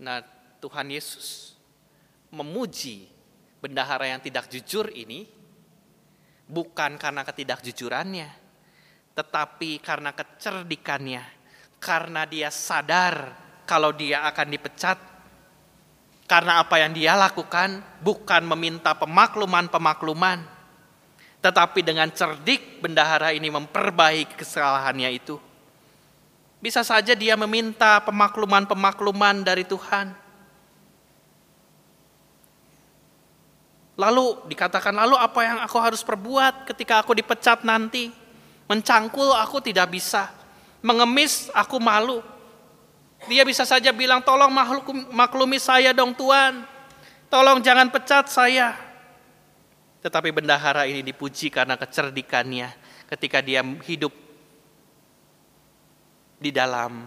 Nah, 0.00 0.24
Tuhan 0.58 0.88
Yesus 0.88 1.58
memuji 2.32 3.06
bendahara 3.60 4.08
yang 4.08 4.24
tidak 4.24 4.48
jujur 4.48 4.88
ini 4.96 5.28
bukan 6.48 6.96
karena 6.96 7.22
ketidakjujurannya, 7.22 8.28
tetapi 9.12 9.78
karena 9.84 10.10
kecerdikannya, 10.16 11.22
karena 11.78 12.24
dia 12.24 12.48
sadar 12.48 13.36
kalau 13.68 13.92
dia 13.92 14.24
akan 14.26 14.48
dipecat, 14.50 14.98
karena 16.32 16.64
apa 16.64 16.80
yang 16.80 16.96
dia 16.96 17.12
lakukan 17.12 17.84
bukan 18.00 18.40
meminta 18.56 18.96
pemakluman-pemakluman, 18.96 20.40
tetapi 21.44 21.84
dengan 21.84 22.08
cerdik 22.08 22.80
bendahara 22.80 23.36
ini 23.36 23.52
memperbaiki 23.52 24.40
kesalahannya 24.40 25.12
itu. 25.12 25.36
Bisa 26.56 26.80
saja 26.80 27.12
dia 27.12 27.36
meminta 27.36 28.00
pemakluman-pemakluman 28.08 29.44
dari 29.44 29.68
Tuhan. 29.68 30.16
Lalu 34.00 34.48
dikatakan, 34.48 34.96
lalu 34.96 35.20
apa 35.20 35.40
yang 35.44 35.60
aku 35.60 35.76
harus 35.84 36.00
perbuat 36.00 36.64
ketika 36.64 37.04
aku 37.04 37.12
dipecat 37.12 37.60
nanti? 37.60 38.08
Mencangkul 38.72 39.36
aku 39.36 39.60
tidak 39.60 39.92
bisa. 39.92 40.32
Mengemis 40.80 41.52
aku 41.52 41.76
malu. 41.76 42.24
Dia 43.30 43.46
bisa 43.46 43.62
saja 43.62 43.94
bilang, 43.94 44.22
tolong 44.22 44.50
maklumi 45.14 45.58
saya 45.62 45.94
dong 45.94 46.12
Tuhan. 46.14 46.66
Tolong 47.30 47.62
jangan 47.62 47.88
pecat 47.88 48.28
saya. 48.28 48.76
Tetapi 50.02 50.34
bendahara 50.34 50.84
ini 50.84 51.00
dipuji 51.00 51.48
karena 51.48 51.78
kecerdikannya 51.78 52.68
ketika 53.06 53.38
dia 53.38 53.62
hidup 53.62 54.10
di 56.42 56.50
dalam 56.50 57.06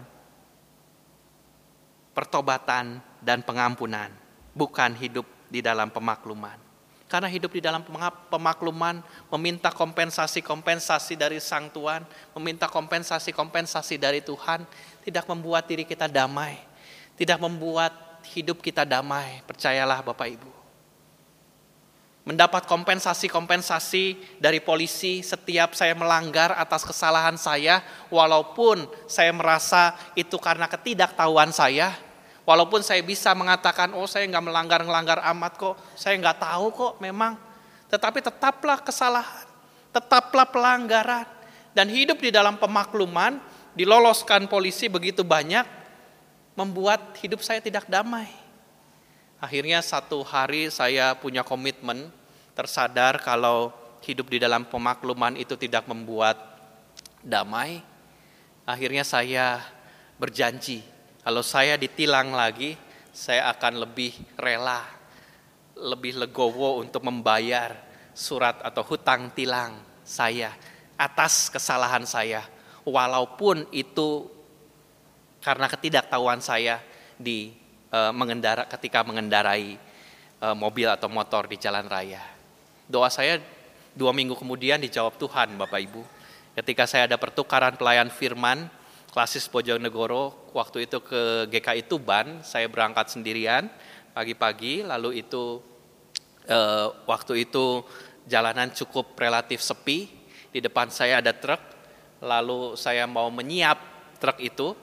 pertobatan 2.16 2.98
dan 3.20 3.44
pengampunan, 3.44 4.08
bukan 4.56 4.96
hidup 4.96 5.28
di 5.52 5.60
dalam 5.60 5.92
pemakluman. 5.92 6.65
Karena 7.06 7.30
hidup 7.30 7.54
di 7.54 7.62
dalam 7.62 7.86
pemakluman, 8.26 8.98
meminta 9.30 9.70
kompensasi-kompensasi 9.70 11.14
dari 11.14 11.38
Sang 11.38 11.70
Tuhan, 11.70 12.02
meminta 12.34 12.66
kompensasi-kompensasi 12.66 13.94
dari 13.94 14.18
Tuhan, 14.18 14.66
tidak 15.06 15.30
membuat 15.30 15.70
diri 15.70 15.86
kita 15.86 16.10
damai, 16.10 16.58
tidak 17.14 17.38
membuat 17.38 17.94
hidup 18.34 18.58
kita 18.58 18.82
damai. 18.82 19.38
Percayalah 19.46 20.02
Bapak 20.02 20.28
Ibu. 20.34 20.50
Mendapat 22.26 22.66
kompensasi-kompensasi 22.66 24.42
dari 24.42 24.58
polisi 24.58 25.22
setiap 25.22 25.78
saya 25.78 25.94
melanggar 25.94 26.58
atas 26.58 26.82
kesalahan 26.82 27.38
saya, 27.38 27.86
walaupun 28.10 28.82
saya 29.06 29.30
merasa 29.30 29.94
itu 30.18 30.34
karena 30.42 30.66
ketidaktahuan 30.66 31.54
saya, 31.54 31.94
Walaupun 32.46 32.78
saya 32.78 33.02
bisa 33.02 33.34
mengatakan, 33.34 33.90
oh 33.98 34.06
saya 34.06 34.22
nggak 34.30 34.44
melanggar-melanggar 34.46 35.18
amat 35.34 35.58
kok, 35.58 35.74
saya 35.98 36.14
nggak 36.14 36.46
tahu 36.46 36.66
kok 36.70 36.92
memang. 37.02 37.34
Tetapi 37.90 38.22
tetaplah 38.22 38.78
kesalahan, 38.86 39.50
tetaplah 39.90 40.46
pelanggaran. 40.46 41.26
Dan 41.74 41.90
hidup 41.90 42.22
di 42.22 42.30
dalam 42.30 42.54
pemakluman, 42.54 43.42
diloloskan 43.74 44.46
polisi 44.46 44.86
begitu 44.86 45.26
banyak, 45.26 45.66
membuat 46.54 47.18
hidup 47.18 47.42
saya 47.42 47.58
tidak 47.58 47.90
damai. 47.90 48.30
Akhirnya 49.42 49.82
satu 49.82 50.22
hari 50.22 50.70
saya 50.70 51.18
punya 51.18 51.42
komitmen, 51.42 52.14
tersadar 52.54 53.20
kalau 53.26 53.74
hidup 54.06 54.30
di 54.30 54.38
dalam 54.38 54.64
pemakluman 54.70 55.34
itu 55.34 55.58
tidak 55.58 55.84
membuat 55.90 56.38
damai. 57.26 57.82
Akhirnya 58.62 59.02
saya 59.02 59.60
berjanji 60.16 60.95
kalau 61.26 61.42
saya 61.42 61.74
ditilang 61.74 62.30
lagi, 62.30 62.78
saya 63.10 63.50
akan 63.50 63.82
lebih 63.82 64.14
rela, 64.38 64.86
lebih 65.74 66.22
legowo 66.22 66.78
untuk 66.78 67.02
membayar 67.02 67.74
surat 68.14 68.62
atau 68.62 68.86
hutang 68.86 69.34
tilang 69.34 69.74
saya 70.06 70.54
atas 70.94 71.50
kesalahan 71.50 72.06
saya, 72.06 72.46
walaupun 72.86 73.66
itu 73.74 74.30
karena 75.42 75.66
ketidaktahuan 75.66 76.38
saya 76.38 76.78
di 77.18 77.58
e, 77.90 77.98
mengendara 78.14 78.62
ketika 78.70 79.02
mengendarai 79.02 79.74
e, 80.38 80.46
mobil 80.54 80.86
atau 80.86 81.10
motor 81.10 81.50
di 81.50 81.58
jalan 81.58 81.90
raya. 81.90 82.22
Doa 82.86 83.10
saya 83.10 83.42
dua 83.98 84.14
minggu 84.14 84.38
kemudian 84.38 84.78
dijawab 84.78 85.18
Tuhan, 85.18 85.58
Bapak 85.58 85.90
Ibu. 85.90 86.06
Ketika 86.54 86.86
saya 86.86 87.10
ada 87.10 87.18
pertukaran 87.18 87.74
pelayan 87.74 88.14
firman, 88.14 88.70
klasis 89.16 89.48
Bojonegoro 89.48 90.52
waktu 90.52 90.84
itu 90.84 91.00
ke 91.00 91.48
GKI 91.48 91.88
Tuban 91.88 92.44
saya 92.44 92.68
berangkat 92.68 93.16
sendirian 93.16 93.64
pagi-pagi 94.12 94.84
lalu 94.84 95.24
itu 95.24 95.64
eh, 96.44 96.92
waktu 97.08 97.48
itu 97.48 97.80
jalanan 98.28 98.68
cukup 98.76 99.16
relatif 99.16 99.64
sepi 99.64 100.12
di 100.52 100.60
depan 100.60 100.92
saya 100.92 101.24
ada 101.24 101.32
truk 101.32 101.64
lalu 102.20 102.76
saya 102.76 103.08
mau 103.08 103.32
menyiap 103.32 103.80
truk 104.20 104.36
itu 104.36 104.76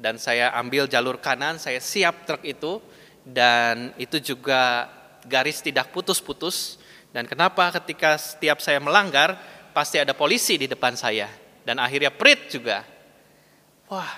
dan 0.00 0.16
saya 0.16 0.56
ambil 0.56 0.88
jalur 0.88 1.20
kanan 1.20 1.60
saya 1.60 1.76
siap 1.76 2.24
truk 2.24 2.40
itu 2.40 2.80
dan 3.20 3.92
itu 4.00 4.16
juga 4.16 4.88
garis 5.28 5.60
tidak 5.60 5.92
putus-putus 5.92 6.80
dan 7.12 7.28
kenapa 7.28 7.68
ketika 7.76 8.16
setiap 8.16 8.64
saya 8.64 8.80
melanggar 8.80 9.36
pasti 9.76 10.00
ada 10.00 10.16
polisi 10.16 10.56
di 10.56 10.72
depan 10.72 10.96
saya 10.96 11.28
dan 11.68 11.76
akhirnya 11.76 12.08
prit 12.08 12.48
juga 12.48 12.93
Wah, 13.94 14.10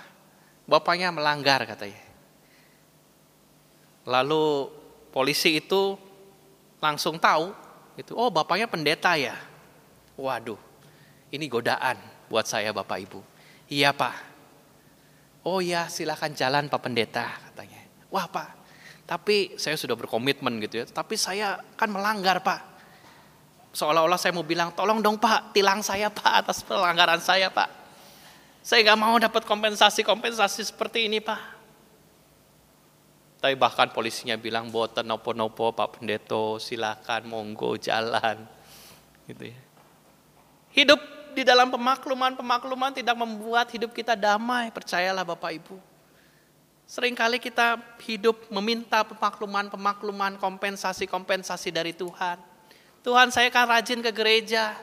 bapaknya 0.64 1.12
melanggar 1.12 1.68
katanya. 1.68 2.00
Lalu 4.08 4.72
polisi 5.12 5.60
itu 5.60 6.00
langsung 6.80 7.20
tahu, 7.20 7.52
itu 8.00 8.16
oh 8.16 8.32
bapaknya 8.32 8.64
pendeta 8.64 9.12
ya. 9.20 9.36
Waduh, 10.16 10.56
ini 11.28 11.44
godaan 11.44 12.00
buat 12.32 12.48
saya 12.48 12.72
bapak 12.72 13.04
ibu. 13.04 13.20
Iya 13.68 13.92
pak. 13.92 14.16
Oh 15.44 15.60
ya 15.60 15.92
silakan 15.92 16.32
jalan 16.32 16.72
pak 16.72 16.80
pendeta 16.80 17.36
katanya. 17.52 17.84
Wah 18.08 18.24
pak, 18.24 18.56
tapi 19.04 19.60
saya 19.60 19.76
sudah 19.76 19.92
berkomitmen 19.92 20.56
gitu 20.64 20.80
ya. 20.80 20.84
Tapi 20.88 21.20
saya 21.20 21.60
kan 21.76 21.92
melanggar 21.92 22.40
pak. 22.40 22.64
Seolah-olah 23.76 24.16
saya 24.16 24.32
mau 24.32 24.40
bilang, 24.40 24.72
tolong 24.72 25.04
dong 25.04 25.20
pak, 25.20 25.52
tilang 25.52 25.84
saya 25.84 26.08
pak 26.08 26.48
atas 26.48 26.64
pelanggaran 26.64 27.20
saya 27.20 27.52
pak. 27.52 27.85
Saya 28.66 28.82
nggak 28.82 28.98
mau 28.98 29.14
dapat 29.14 29.46
kompensasi-kompensasi 29.46 30.66
seperti 30.66 31.06
ini, 31.06 31.22
Pak. 31.22 31.38
Tapi 33.38 33.54
bahkan 33.54 33.94
polisinya 33.94 34.34
bilang, 34.34 34.74
boten 34.74 35.06
nopo-nopo 35.06 35.70
Pak 35.70 35.94
Pendeto, 35.94 36.58
silakan 36.58 37.30
monggo 37.30 37.78
jalan. 37.78 38.42
Gitu 39.30 39.54
ya. 39.54 39.58
Hidup 40.74 40.98
di 41.38 41.46
dalam 41.46 41.70
pemakluman-pemakluman 41.70 42.90
tidak 42.90 43.14
membuat 43.14 43.70
hidup 43.70 43.94
kita 43.94 44.18
damai, 44.18 44.74
percayalah 44.74 45.22
Bapak 45.22 45.62
Ibu. 45.62 45.78
Seringkali 46.90 47.38
kita 47.38 47.78
hidup 48.02 48.50
meminta 48.50 49.06
pemakluman-pemakluman, 49.06 50.42
kompensasi-kompensasi 50.42 51.70
dari 51.70 51.94
Tuhan. 51.94 52.42
Tuhan 53.06 53.30
saya 53.30 53.46
kan 53.46 53.70
rajin 53.70 54.02
ke 54.02 54.10
gereja, 54.10 54.74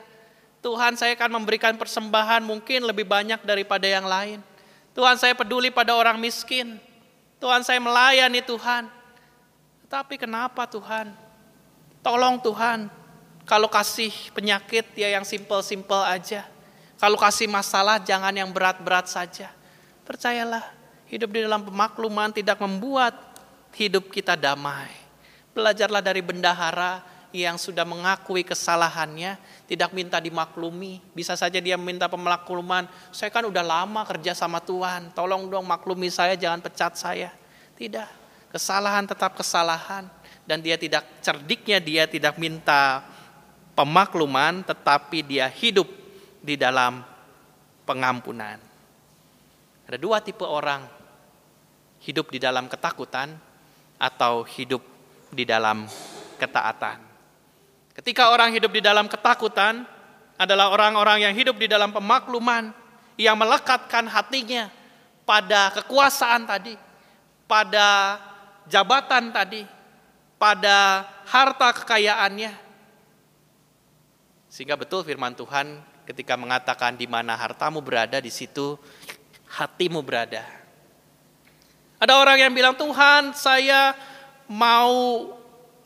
Tuhan 0.64 0.96
saya 0.96 1.12
akan 1.12 1.44
memberikan 1.44 1.76
persembahan 1.76 2.40
mungkin 2.40 2.88
lebih 2.88 3.04
banyak 3.04 3.44
daripada 3.44 3.84
yang 3.84 4.08
lain. 4.08 4.40
Tuhan 4.96 5.20
saya 5.20 5.36
peduli 5.36 5.68
pada 5.68 5.92
orang 5.92 6.16
miskin. 6.16 6.80
Tuhan 7.36 7.60
saya 7.60 7.76
melayani 7.84 8.40
Tuhan. 8.40 8.88
Tapi 9.92 10.16
kenapa 10.16 10.64
Tuhan? 10.64 11.12
Tolong 12.00 12.40
Tuhan, 12.40 12.88
kalau 13.44 13.68
kasih 13.68 14.08
penyakit 14.32 14.88
ya 14.96 15.12
yang 15.12 15.28
simpel-simpel 15.28 16.00
aja. 16.00 16.48
Kalau 16.96 17.20
kasih 17.20 17.44
masalah 17.44 18.00
jangan 18.00 18.32
yang 18.32 18.48
berat-berat 18.48 19.04
saja. 19.04 19.52
Percayalah, 20.08 20.64
hidup 21.12 21.28
di 21.28 21.44
dalam 21.44 21.60
pemakluman 21.60 22.32
tidak 22.32 22.56
membuat 22.64 23.12
hidup 23.76 24.08
kita 24.08 24.32
damai. 24.32 24.88
Belajarlah 25.52 26.00
dari 26.00 26.24
bendahara 26.24 27.04
yang 27.34 27.58
sudah 27.58 27.82
mengakui 27.82 28.46
kesalahannya, 28.46 29.34
tidak 29.66 29.90
minta 29.90 30.22
dimaklumi. 30.22 31.02
Bisa 31.10 31.34
saja 31.34 31.58
dia 31.58 31.74
minta 31.74 32.06
pemakluman, 32.06 32.86
saya 33.10 33.34
kan 33.34 33.42
udah 33.42 33.64
lama 33.66 34.06
kerja 34.06 34.38
sama 34.38 34.62
Tuhan, 34.62 35.10
tolong 35.10 35.50
dong 35.50 35.66
maklumi 35.66 36.14
saya, 36.14 36.38
jangan 36.38 36.62
pecat 36.62 36.94
saya. 36.94 37.34
Tidak, 37.74 38.24
Kesalahan 38.54 39.02
tetap 39.02 39.34
kesalahan 39.34 40.06
dan 40.46 40.62
dia 40.62 40.78
tidak 40.78 41.02
cerdiknya 41.18 41.82
dia 41.82 42.06
tidak 42.06 42.38
minta 42.38 43.02
pemakluman 43.74 44.62
tetapi 44.62 45.26
dia 45.26 45.50
hidup 45.50 45.90
di 46.38 46.54
dalam 46.54 47.02
pengampunan. 47.82 48.62
Ada 49.90 49.98
dua 49.98 50.22
tipe 50.22 50.46
orang 50.46 50.86
hidup 52.06 52.30
di 52.30 52.38
dalam 52.38 52.70
ketakutan 52.70 53.34
atau 53.98 54.46
hidup 54.46 54.86
di 55.34 55.42
dalam 55.42 55.90
ketaatan. 56.38 57.03
Ketika 57.94 58.34
orang 58.34 58.50
hidup 58.50 58.74
di 58.74 58.82
dalam 58.82 59.06
ketakutan 59.06 59.86
adalah 60.34 60.74
orang-orang 60.74 61.30
yang 61.30 61.34
hidup 61.34 61.54
di 61.54 61.70
dalam 61.70 61.94
pemakluman 61.94 62.74
yang 63.14 63.38
melekatkan 63.38 64.10
hatinya 64.10 64.66
pada 65.22 65.70
kekuasaan 65.78 66.42
tadi, 66.42 66.74
pada 67.46 68.18
jabatan 68.66 69.30
tadi, 69.30 69.62
pada 70.34 71.06
harta 71.30 71.70
kekayaannya. 71.70 72.52
Sehingga 74.50 74.74
betul 74.74 75.06
firman 75.06 75.38
Tuhan 75.38 75.78
ketika 76.06 76.34
mengatakan 76.34 76.98
di 76.98 77.06
mana 77.06 77.38
hartamu 77.38 77.78
berada, 77.78 78.18
di 78.18 78.30
situ 78.30 78.74
hatimu 79.54 80.02
berada. 80.02 80.42
Ada 82.02 82.18
orang 82.18 82.42
yang 82.42 82.52
bilang, 82.52 82.74
Tuhan 82.74 83.32
saya 83.32 83.94
mau 84.50 85.30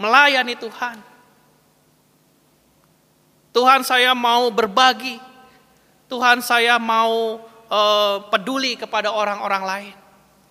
melayani 0.00 0.56
Tuhan. 0.58 1.07
Tuhan 3.58 3.82
saya 3.82 4.14
mau 4.14 4.54
berbagi. 4.54 5.18
Tuhan 6.06 6.38
saya 6.46 6.78
mau 6.78 7.42
uh, 7.66 8.22
peduli 8.30 8.78
kepada 8.78 9.10
orang-orang 9.10 9.62
lain. 9.66 9.96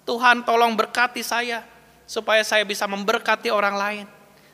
Tuhan 0.03 0.43
tolong 0.43 0.75
berkati 0.75 1.23
saya 1.23 1.63
supaya 2.03 2.43
saya 2.43 2.67
bisa 2.67 2.83
memberkati 2.83 3.47
orang 3.47 3.75
lain. 3.79 4.05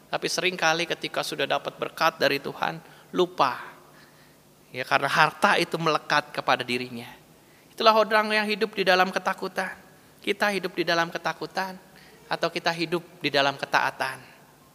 Tapi 0.05 0.29
sering 0.29 0.53
kali 0.53 0.85
ketika 0.85 1.25
sudah 1.25 1.49
dapat 1.49 1.73
berkat 1.81 2.21
dari 2.21 2.37
Tuhan, 2.37 2.77
lupa. 3.09 3.57
Ya 4.69 4.85
karena 4.85 5.09
harta 5.09 5.57
itu 5.57 5.73
melekat 5.81 6.29
kepada 6.29 6.61
dirinya. 6.61 7.09
Itulah 7.73 7.97
orang 7.97 8.37
yang 8.37 8.45
hidup 8.45 8.77
di 8.77 8.85
dalam 8.85 9.09
ketakutan. 9.09 9.73
Kita 10.21 10.53
hidup 10.53 10.77
di 10.77 10.85
dalam 10.85 11.09
ketakutan 11.09 11.73
atau 12.29 12.53
kita 12.53 12.69
hidup 12.69 13.01
di 13.17 13.33
dalam 13.33 13.57
ketaatan. 13.57 14.21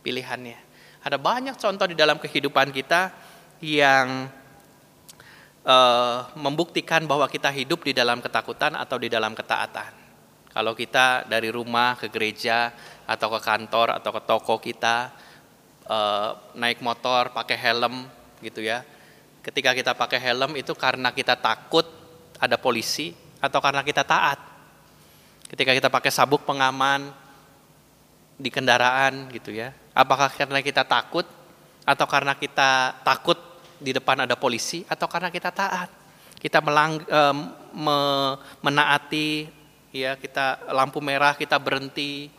Pilihannya. 0.02 0.66
Ada 1.06 1.14
banyak 1.14 1.54
contoh 1.54 1.86
di 1.86 1.94
dalam 1.94 2.18
kehidupan 2.18 2.74
kita 2.74 3.27
yang 3.60 4.30
uh, 5.66 6.18
membuktikan 6.38 7.04
bahwa 7.04 7.26
kita 7.28 7.52
hidup 7.52 7.84
di 7.84 7.92
dalam 7.92 8.22
ketakutan 8.24 8.74
atau 8.78 8.96
di 8.96 9.12
dalam 9.12 9.36
ketaatan. 9.36 9.92
Kalau 10.48 10.72
kita 10.74 11.28
dari 11.28 11.52
rumah 11.52 11.94
ke 11.94 12.10
gereja 12.10 12.72
atau 13.04 13.28
ke 13.36 13.40
kantor 13.44 14.00
atau 14.00 14.10
ke 14.10 14.20
toko 14.24 14.54
kita 14.58 15.12
uh, 15.86 16.30
naik 16.56 16.80
motor 16.80 17.30
pakai 17.30 17.56
helm 17.60 18.08
gitu 18.40 18.64
ya. 18.64 18.82
Ketika 19.44 19.76
kita 19.76 19.94
pakai 19.94 20.18
helm 20.18 20.58
itu 20.58 20.74
karena 20.74 21.14
kita 21.14 21.38
takut 21.38 21.86
ada 22.38 22.58
polisi 22.58 23.14
atau 23.38 23.58
karena 23.62 23.84
kita 23.86 24.02
taat. 24.02 24.40
Ketika 25.48 25.72
kita 25.72 25.88
pakai 25.88 26.12
sabuk 26.12 26.44
pengaman 26.44 27.08
di 28.36 28.50
kendaraan 28.52 29.32
gitu 29.32 29.50
ya. 29.50 29.72
Apakah 29.94 30.30
karena 30.30 30.62
kita 30.62 30.84
takut 30.86 31.26
atau 31.88 32.06
karena 32.06 32.36
kita 32.36 33.00
takut 33.02 33.47
di 33.78 33.94
depan 33.94 34.26
ada 34.26 34.34
polisi 34.34 34.82
atau 34.86 35.06
karena 35.06 35.30
kita 35.30 35.50
taat? 35.54 35.90
Kita 36.38 36.62
melang, 36.62 37.02
e, 37.02 37.20
me, 37.74 37.98
menaati 38.62 39.50
ya 39.90 40.14
kita 40.14 40.70
lampu 40.70 41.02
merah 41.02 41.34
kita 41.34 41.58
berhenti, 41.58 42.30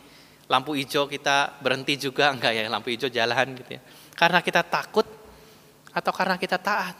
lampu 0.48 0.72
hijau 0.72 1.04
kita 1.04 1.60
berhenti 1.60 2.00
juga 2.00 2.30
enggak 2.34 2.52
ya 2.56 2.62
lampu 2.68 2.92
hijau 2.92 3.10
jalan 3.12 3.56
gitu 3.60 3.76
ya. 3.76 3.80
Karena 4.16 4.40
kita 4.40 4.64
takut 4.64 5.04
atau 5.90 6.12
karena 6.14 6.36
kita 6.38 6.56
taat. 6.56 6.96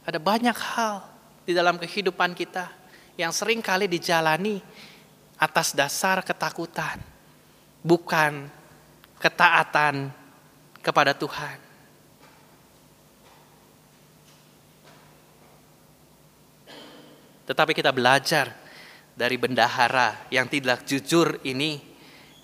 Ada 0.00 0.16
banyak 0.16 0.56
hal 0.56 1.04
di 1.44 1.52
dalam 1.52 1.76
kehidupan 1.76 2.32
kita 2.32 2.72
yang 3.20 3.30
sering 3.36 3.60
kali 3.60 3.84
dijalani 3.84 4.64
atas 5.36 5.76
dasar 5.76 6.24
ketakutan, 6.24 7.00
bukan 7.84 8.48
ketaatan 9.20 10.08
kepada 10.80 11.12
Tuhan. 11.12 11.69
Tetapi 17.50 17.74
kita 17.74 17.90
belajar 17.90 18.54
dari 19.10 19.34
bendahara 19.34 20.30
yang 20.30 20.46
tidak 20.46 20.86
jujur 20.86 21.42
ini, 21.42 21.82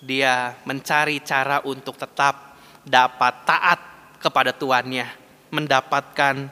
dia 0.03 0.59
mencari 0.67 1.23
cara 1.23 1.63
untuk 1.63 1.95
tetap 1.95 2.59
dapat 2.83 3.33
taat 3.47 3.79
kepada 4.19 4.51
tuannya, 4.51 5.07
mendapatkan 5.47 6.51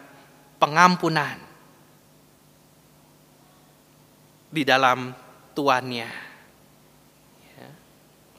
pengampunan 0.56 1.36
di 4.48 4.64
dalam 4.64 5.12
tuannya. 5.52 6.08
Ya. 7.60 7.70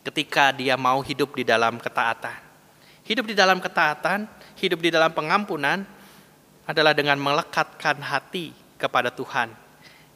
Ketika 0.00 0.48
dia 0.56 0.80
mau 0.80 1.04
hidup 1.04 1.36
di 1.36 1.44
dalam 1.44 1.76
ketaatan, 1.76 2.40
hidup 3.04 3.28
di 3.28 3.36
dalam 3.36 3.60
ketaatan, 3.60 4.24
hidup 4.56 4.80
di 4.80 4.88
dalam 4.88 5.12
pengampunan 5.12 5.84
adalah 6.64 6.96
dengan 6.96 7.20
melekatkan 7.20 8.00
hati 8.00 8.56
kepada 8.80 9.12
Tuhan 9.12 9.65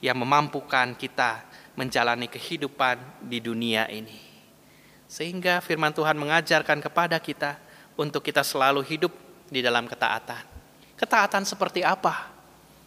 yang 0.01 0.17
memampukan 0.17 0.97
kita 0.97 1.45
menjalani 1.77 2.29
kehidupan 2.29 3.01
di 3.25 3.39
dunia 3.41 3.89
ini. 3.89 4.17
Sehingga 5.09 5.61
firman 5.65 5.93
Tuhan 5.93 6.17
mengajarkan 6.17 6.81
kepada 6.81 7.17
kita 7.21 7.57
untuk 7.97 8.25
kita 8.25 8.41
selalu 8.41 8.81
hidup 8.85 9.13
di 9.49 9.61
dalam 9.61 9.85
ketaatan. 9.85 10.45
Ketaatan 10.97 11.45
seperti 11.49 11.81
apa? 11.85 12.29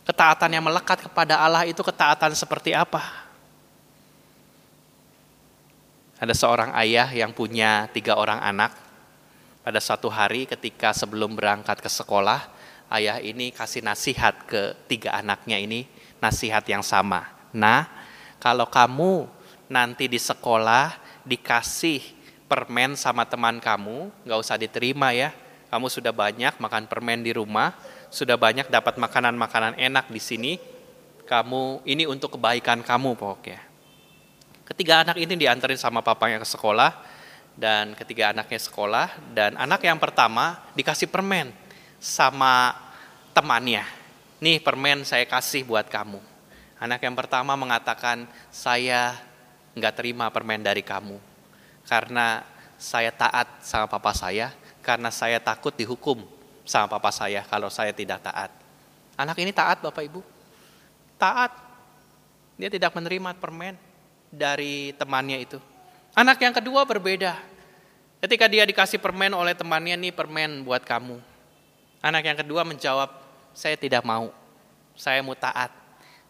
Ketaatan 0.04 0.52
yang 0.52 0.66
melekat 0.66 1.06
kepada 1.10 1.40
Allah 1.40 1.64
itu 1.64 1.80
ketaatan 1.80 2.36
seperti 2.36 2.76
apa? 2.76 3.24
Ada 6.20 6.32
seorang 6.32 6.72
ayah 6.80 7.12
yang 7.12 7.36
punya 7.36 7.92
tiga 7.92 8.16
orang 8.16 8.40
anak. 8.40 8.72
Pada 9.64 9.80
suatu 9.80 10.12
hari 10.12 10.44
ketika 10.44 10.92
sebelum 10.92 11.36
berangkat 11.36 11.80
ke 11.80 11.88
sekolah, 11.88 12.48
ayah 12.92 13.20
ini 13.20 13.52
kasih 13.52 13.84
nasihat 13.84 14.44
ke 14.44 14.76
tiga 14.92 15.16
anaknya 15.16 15.60
ini, 15.60 15.88
nasihat 16.24 16.64
yang 16.64 16.80
sama. 16.80 17.28
Nah, 17.52 17.92
kalau 18.40 18.64
kamu 18.72 19.28
nanti 19.68 20.08
di 20.08 20.16
sekolah 20.16 20.96
dikasih 21.28 22.00
permen 22.48 22.96
sama 22.96 23.28
teman 23.28 23.60
kamu, 23.60 24.08
nggak 24.24 24.40
usah 24.40 24.56
diterima 24.56 25.12
ya. 25.12 25.36
Kamu 25.68 25.92
sudah 25.92 26.16
banyak 26.16 26.56
makan 26.62 26.88
permen 26.88 27.26
di 27.26 27.36
rumah, 27.36 27.76
sudah 28.08 28.40
banyak 28.40 28.72
dapat 28.72 28.96
makanan-makanan 28.96 29.76
enak 29.76 30.08
di 30.08 30.22
sini. 30.22 30.54
Kamu 31.28 31.84
ini 31.84 32.08
untuk 32.08 32.38
kebaikan 32.38 32.86
kamu 32.86 33.16
pokoknya. 33.18 33.60
Ketiga 34.64 35.04
anak 35.04 35.20
ini 35.20 35.36
diantarin 35.36 35.80
sama 35.80 36.00
papanya 36.00 36.40
ke 36.40 36.48
sekolah 36.48 36.92
dan 37.54 37.94
ketiga 38.00 38.32
anaknya 38.34 38.60
sekolah 38.60 39.08
dan 39.36 39.60
anak 39.60 39.84
yang 39.86 40.00
pertama 40.00 40.62
dikasih 40.78 41.10
permen 41.10 41.52
sama 41.98 42.76
temannya. 43.34 44.03
Nih 44.44 44.60
permen 44.60 45.08
saya 45.08 45.24
kasih 45.24 45.64
buat 45.64 45.88
kamu. 45.88 46.20
Anak 46.76 47.00
yang 47.00 47.16
pertama 47.16 47.56
mengatakan, 47.56 48.28
saya 48.52 49.16
nggak 49.72 49.96
terima 49.96 50.28
permen 50.36 50.60
dari 50.60 50.84
kamu. 50.84 51.16
Karena 51.88 52.44
saya 52.76 53.16
taat 53.16 53.64
sama 53.64 53.88
papa 53.88 54.12
saya, 54.12 54.52
karena 54.84 55.08
saya 55.16 55.40
takut 55.40 55.72
dihukum 55.72 56.28
sama 56.68 56.92
papa 56.92 57.08
saya 57.16 57.48
kalau 57.48 57.72
saya 57.72 57.96
tidak 57.96 58.20
taat. 58.20 58.52
Anak 59.16 59.40
ini 59.40 59.56
taat 59.56 59.80
Bapak 59.80 60.04
Ibu. 60.12 60.20
Taat. 61.16 61.56
Dia 62.60 62.68
tidak 62.68 62.92
menerima 63.00 63.40
permen 63.40 63.80
dari 64.28 64.92
temannya 65.00 65.40
itu. 65.40 65.58
Anak 66.12 66.44
yang 66.44 66.52
kedua 66.52 66.84
berbeda. 66.84 67.40
Ketika 68.20 68.52
dia 68.52 68.68
dikasih 68.68 69.00
permen 69.00 69.32
oleh 69.32 69.56
temannya, 69.56 69.96
nih 69.96 70.12
permen 70.12 70.68
buat 70.68 70.84
kamu. 70.84 71.16
Anak 72.04 72.24
yang 72.28 72.38
kedua 72.44 72.68
menjawab, 72.68 73.23
saya 73.54 73.78
tidak 73.78 74.02
mau. 74.04 74.34
Saya 74.98 75.22
mau 75.22 75.38
taat. 75.38 75.70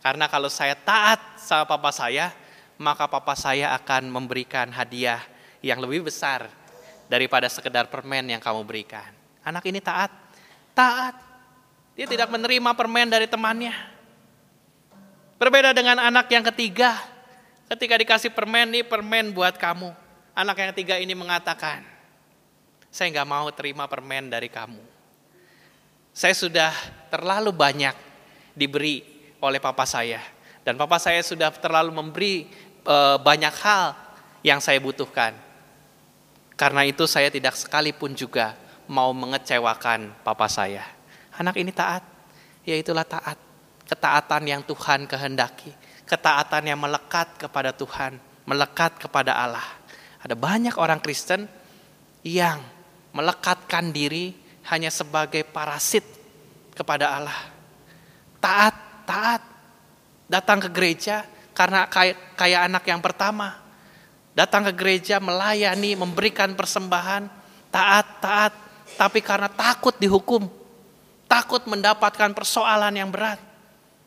Karena 0.04 0.28
kalau 0.28 0.52
saya 0.52 0.76
taat 0.76 1.20
sama 1.40 1.64
papa 1.64 1.92
saya, 1.96 2.36
maka 2.76 3.08
papa 3.08 3.34
saya 3.40 3.72
akan 3.80 4.12
memberikan 4.12 4.68
hadiah 4.72 5.24
yang 5.64 5.80
lebih 5.80 6.12
besar 6.12 6.52
daripada 7.08 7.48
sekedar 7.48 7.88
permen 7.88 8.28
yang 8.28 8.44
kamu 8.44 8.68
berikan. 8.68 9.08
Anak 9.44 9.64
ini 9.68 9.80
taat, 9.80 10.12
taat. 10.76 11.16
Dia 11.96 12.08
tidak 12.10 12.28
menerima 12.28 12.72
permen 12.76 13.08
dari 13.08 13.28
temannya. 13.30 13.72
Berbeda 15.40 15.76
dengan 15.76 16.00
anak 16.00 16.28
yang 16.32 16.44
ketiga, 16.52 16.96
ketika 17.72 17.96
dikasih 18.00 18.32
permen, 18.32 18.72
ini 18.76 18.82
permen 18.84 19.32
buat 19.32 19.56
kamu. 19.56 19.92
Anak 20.34 20.56
yang 20.58 20.70
ketiga 20.74 20.96
ini 20.98 21.14
mengatakan, 21.14 21.86
saya 22.90 23.12
nggak 23.14 23.30
mau 23.30 23.48
terima 23.54 23.86
permen 23.86 24.32
dari 24.32 24.50
kamu. 24.50 24.93
Saya 26.14 26.38
sudah 26.38 26.70
terlalu 27.10 27.50
banyak 27.50 27.98
diberi 28.54 29.02
oleh 29.42 29.58
papa 29.58 29.84
saya. 29.90 30.22
Dan 30.62 30.78
papa 30.78 31.02
saya 31.02 31.20
sudah 31.26 31.50
terlalu 31.52 31.90
memberi 31.90 32.48
e, 32.86 32.98
banyak 33.20 33.54
hal 33.66 33.98
yang 34.46 34.62
saya 34.62 34.78
butuhkan. 34.78 35.34
Karena 36.54 36.86
itu 36.86 37.10
saya 37.10 37.34
tidak 37.34 37.58
sekalipun 37.58 38.14
juga 38.14 38.54
mau 38.86 39.10
mengecewakan 39.12 40.14
papa 40.22 40.46
saya. 40.46 40.86
Anak 41.34 41.58
ini 41.58 41.74
taat, 41.74 42.06
yaitulah 42.64 43.04
taat. 43.04 43.36
Ketaatan 43.90 44.44
yang 44.48 44.62
Tuhan 44.64 45.10
kehendaki. 45.10 45.74
Ketaatan 46.06 46.64
yang 46.70 46.80
melekat 46.80 47.42
kepada 47.42 47.74
Tuhan, 47.74 48.22
melekat 48.46 49.02
kepada 49.02 49.34
Allah. 49.34 49.66
Ada 50.24 50.38
banyak 50.38 50.78
orang 50.78 51.02
Kristen 51.04 51.50
yang 52.24 52.64
melekatkan 53.12 53.92
diri 53.92 54.43
hanya 54.68 54.92
sebagai 54.94 55.44
parasit 55.44 56.06
kepada 56.74 57.12
Allah. 57.20 57.40
Taat, 58.40 58.76
taat. 59.08 59.42
Datang 60.28 60.64
ke 60.66 60.70
gereja 60.72 61.28
karena 61.54 61.86
kayak, 61.86 62.36
kayak 62.40 62.62
anak 62.72 62.84
yang 62.90 63.02
pertama. 63.04 63.60
Datang 64.34 64.66
ke 64.72 64.74
gereja 64.74 65.22
melayani, 65.22 65.94
memberikan 65.94 66.58
persembahan, 66.58 67.30
taat, 67.70 68.08
taat. 68.18 68.54
Tapi 68.98 69.22
karena 69.22 69.50
takut 69.50 69.94
dihukum, 69.98 70.50
takut 71.30 71.62
mendapatkan 71.70 72.34
persoalan 72.34 72.94
yang 72.94 73.10
berat. 73.10 73.42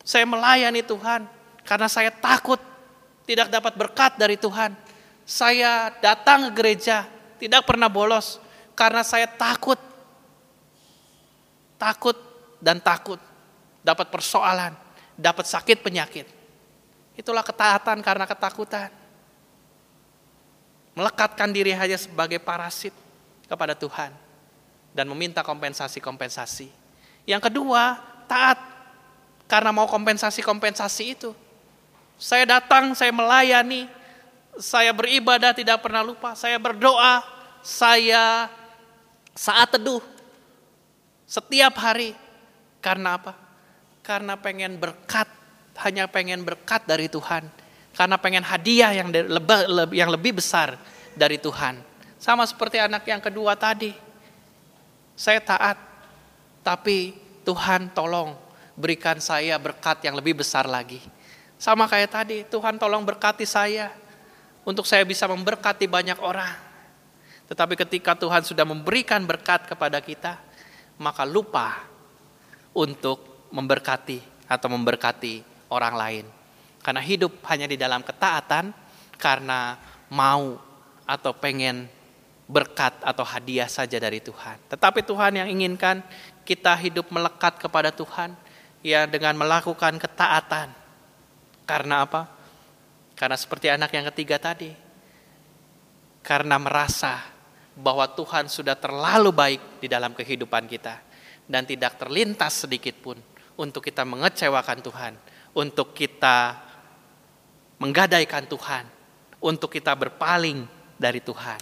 Saya 0.06 0.22
melayani 0.26 0.82
Tuhan 0.86 1.26
karena 1.66 1.90
saya 1.90 2.14
takut 2.14 2.62
tidak 3.26 3.50
dapat 3.50 3.74
berkat 3.74 4.14
dari 4.14 4.38
Tuhan. 4.38 4.74
Saya 5.26 5.90
datang 5.98 6.50
ke 6.50 6.50
gereja, 6.54 7.02
tidak 7.42 7.66
pernah 7.66 7.90
bolos 7.90 8.38
karena 8.78 9.02
saya 9.02 9.26
takut. 9.26 9.78
Takut 11.76 12.16
dan 12.60 12.80
takut 12.80 13.20
dapat 13.84 14.10
persoalan, 14.10 14.74
dapat 15.14 15.46
sakit 15.46 15.84
penyakit. 15.84 16.26
Itulah 17.16 17.46
ketaatan 17.46 18.02
karena 18.02 18.26
ketakutan. 18.26 18.90
Melekatkan 20.96 21.52
diri 21.52 21.76
hanya 21.76 22.00
sebagai 22.00 22.40
parasit 22.40 22.92
kepada 23.46 23.76
Tuhan 23.76 24.10
dan 24.96 25.04
meminta 25.06 25.44
kompensasi-kompensasi. 25.44 26.72
Yang 27.28 27.52
kedua, 27.52 28.00
taat 28.24 28.56
karena 29.44 29.70
mau 29.70 29.84
kompensasi-kompensasi 29.84 31.04
itu. 31.12 31.36
Saya 32.16 32.48
datang, 32.48 32.96
saya 32.96 33.12
melayani, 33.12 33.84
saya 34.56 34.90
beribadah 34.96 35.52
tidak 35.52 35.84
pernah 35.84 36.00
lupa, 36.00 36.32
saya 36.32 36.56
berdoa, 36.56 37.20
saya 37.60 38.48
saat 39.36 39.68
teduh 39.76 40.15
setiap 41.26 41.74
hari. 41.82 42.14
Karena 42.80 43.18
apa? 43.18 43.34
Karena 44.06 44.38
pengen 44.38 44.78
berkat, 44.78 45.26
hanya 45.82 46.06
pengen 46.06 46.46
berkat 46.46 46.86
dari 46.86 47.10
Tuhan. 47.10 47.50
Karena 47.92 48.16
pengen 48.16 48.46
hadiah 48.46 48.94
yang 48.94 49.10
lebih, 49.10 49.90
yang 49.90 50.10
lebih 50.14 50.38
besar 50.38 50.78
dari 51.18 51.42
Tuhan. 51.42 51.82
Sama 52.22 52.46
seperti 52.46 52.78
anak 52.78 53.02
yang 53.04 53.18
kedua 53.18 53.58
tadi. 53.58 53.90
Saya 55.16 55.42
taat, 55.42 55.80
tapi 56.62 57.16
Tuhan 57.42 57.90
tolong 57.90 58.36
berikan 58.76 59.16
saya 59.18 59.56
berkat 59.56 60.04
yang 60.04 60.14
lebih 60.14 60.44
besar 60.44 60.68
lagi. 60.68 61.00
Sama 61.56 61.88
kayak 61.88 62.10
tadi, 62.12 62.38
Tuhan 62.44 62.76
tolong 62.76 63.00
berkati 63.00 63.48
saya 63.48 63.88
untuk 64.62 64.84
saya 64.84 65.02
bisa 65.08 65.24
memberkati 65.24 65.88
banyak 65.88 66.20
orang. 66.20 66.52
Tetapi 67.48 67.74
ketika 67.80 68.12
Tuhan 68.12 68.44
sudah 68.44 68.68
memberikan 68.68 69.24
berkat 69.24 69.64
kepada 69.64 69.96
kita, 70.04 70.36
maka 71.00 71.24
lupa 71.24 71.84
untuk 72.76 73.48
memberkati 73.52 74.48
atau 74.48 74.68
memberkati 74.72 75.44
orang 75.72 75.94
lain. 75.94 76.26
Karena 76.80 77.02
hidup 77.02 77.42
hanya 77.50 77.66
di 77.66 77.74
dalam 77.74 78.04
ketaatan 78.04 78.70
karena 79.18 79.74
mau 80.12 80.60
atau 81.02 81.32
pengen 81.34 81.90
berkat 82.46 82.94
atau 83.02 83.26
hadiah 83.26 83.66
saja 83.66 83.98
dari 83.98 84.22
Tuhan. 84.22 84.70
Tetapi 84.70 85.02
Tuhan 85.02 85.42
yang 85.42 85.48
inginkan 85.50 85.98
kita 86.46 86.78
hidup 86.78 87.10
melekat 87.10 87.58
kepada 87.58 87.90
Tuhan 87.90 88.38
ya 88.86 89.02
dengan 89.10 89.34
melakukan 89.34 89.98
ketaatan 89.98 90.86
karena 91.66 92.06
apa? 92.06 92.30
Karena 93.18 93.34
seperti 93.34 93.66
anak 93.66 93.90
yang 93.90 94.06
ketiga 94.14 94.38
tadi. 94.38 94.70
Karena 96.22 96.56
merasa 96.62 97.35
bahwa 97.76 98.08
Tuhan 98.08 98.48
sudah 98.48 98.74
terlalu 98.74 99.30
baik 99.30 99.62
di 99.84 99.86
dalam 99.86 100.16
kehidupan 100.16 100.64
kita. 100.66 101.04
Dan 101.46 101.62
tidak 101.62 102.02
terlintas 102.02 102.66
sedikit 102.66 102.98
pun 102.98 103.14
untuk 103.54 103.84
kita 103.84 104.02
mengecewakan 104.02 104.82
Tuhan. 104.82 105.12
Untuk 105.54 105.94
kita 105.94 106.58
menggadaikan 107.78 108.48
Tuhan. 108.48 108.84
Untuk 109.38 109.70
kita 109.70 109.94
berpaling 109.94 110.66
dari 110.96 111.20
Tuhan. 111.20 111.60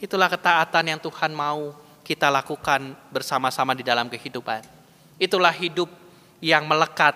Itulah 0.00 0.32
ketaatan 0.32 0.96
yang 0.96 1.00
Tuhan 1.02 1.34
mau 1.36 1.76
kita 2.06 2.32
lakukan 2.32 2.96
bersama-sama 3.12 3.76
di 3.76 3.84
dalam 3.84 4.08
kehidupan. 4.08 4.64
Itulah 5.20 5.52
hidup 5.52 5.92
yang 6.40 6.64
melekat 6.64 7.12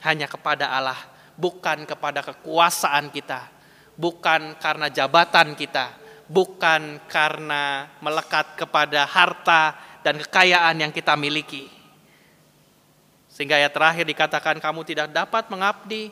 hanya 0.00 0.24
kepada 0.24 0.72
Allah 0.72 0.96
bukan 1.36 1.84
kepada 1.84 2.24
kekuasaan 2.24 3.12
kita, 3.12 3.46
bukan 3.94 4.56
karena 4.56 4.88
jabatan 4.88 5.52
kita, 5.52 5.92
bukan 6.26 6.98
karena 7.06 7.90
melekat 8.02 8.58
kepada 8.58 9.06
harta 9.06 9.74
dan 10.02 10.18
kekayaan 10.22 10.86
yang 10.86 10.92
kita 10.94 11.14
miliki. 11.14 11.70
Sehingga 13.30 13.58
ayat 13.58 13.74
terakhir 13.74 14.04
dikatakan 14.06 14.56
kamu 14.58 14.80
tidak 14.86 15.08
dapat 15.12 15.46
mengabdi 15.52 16.08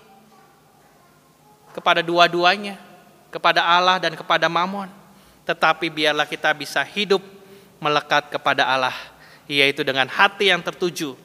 kepada 1.74 2.04
dua-duanya, 2.04 2.78
kepada 3.32 3.66
Allah 3.66 3.98
dan 3.98 4.14
kepada 4.14 4.46
Mamon. 4.46 4.90
Tetapi 5.44 5.90
biarlah 5.90 6.28
kita 6.28 6.52
bisa 6.56 6.80
hidup 6.84 7.20
melekat 7.82 8.30
kepada 8.32 8.64
Allah, 8.64 8.96
yaitu 9.44 9.84
dengan 9.84 10.08
hati 10.08 10.48
yang 10.48 10.62
tertuju, 10.64 11.18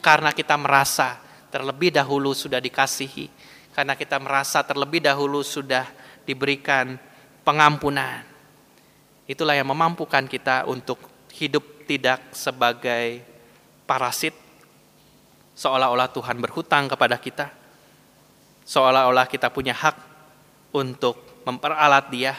karena 0.00 0.32
kita 0.32 0.56
merasa 0.56 1.20
terlebih 1.52 1.92
dahulu 1.92 2.32
sudah 2.32 2.62
dikasihi, 2.62 3.28
karena 3.76 3.92
kita 3.92 4.16
merasa 4.16 4.64
terlebih 4.64 5.04
dahulu 5.04 5.44
sudah 5.44 5.84
diberikan 6.24 6.96
pengampunan. 7.48 8.28
Itulah 9.24 9.56
yang 9.56 9.72
memampukan 9.72 10.28
kita 10.28 10.68
untuk 10.68 11.00
hidup 11.32 11.64
tidak 11.88 12.20
sebagai 12.36 13.24
parasit, 13.88 14.36
seolah-olah 15.56 16.12
Tuhan 16.12 16.36
berhutang 16.36 16.92
kepada 16.92 17.16
kita, 17.16 17.48
seolah-olah 18.68 19.24
kita 19.24 19.48
punya 19.48 19.72
hak 19.72 19.96
untuk 20.76 21.16
memperalat 21.48 22.12
Dia 22.12 22.36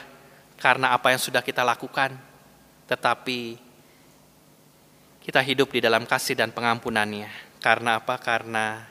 karena 0.62 0.94
apa 0.94 1.10
yang 1.10 1.18
sudah 1.18 1.42
kita 1.42 1.66
lakukan, 1.66 2.14
tetapi 2.86 3.58
kita 5.26 5.42
hidup 5.42 5.74
di 5.74 5.82
dalam 5.82 6.06
kasih 6.06 6.38
dan 6.38 6.54
pengampunannya. 6.54 7.30
Karena 7.58 7.98
apa? 7.98 8.22
Karena 8.22 8.86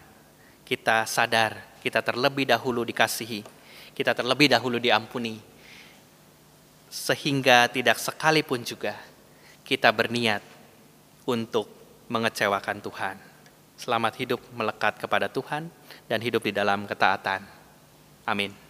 kita 0.67 1.07
sadar 1.07 1.69
kita 1.79 2.03
terlebih 2.03 2.45
dahulu 2.45 2.83
dikasihi, 2.83 3.47
kita 3.95 4.13
terlebih 4.13 4.51
dahulu 4.51 4.83
diampuni, 4.83 5.39
sehingga 6.89 7.69
tidak 7.69 8.01
sekalipun 8.01 8.65
juga 8.65 8.97
kita 9.65 9.93
berniat 9.93 10.41
untuk 11.29 11.69
mengecewakan 12.09 12.81
Tuhan. 12.81 13.17
Selamat 13.79 14.17
hidup 14.17 14.41
melekat 14.57 14.97
kepada 14.97 15.29
Tuhan 15.29 15.69
dan 16.09 16.19
hidup 16.25 16.43
di 16.43 16.51
dalam 16.51 16.89
ketaatan. 16.89 17.45
Amin. 18.25 18.68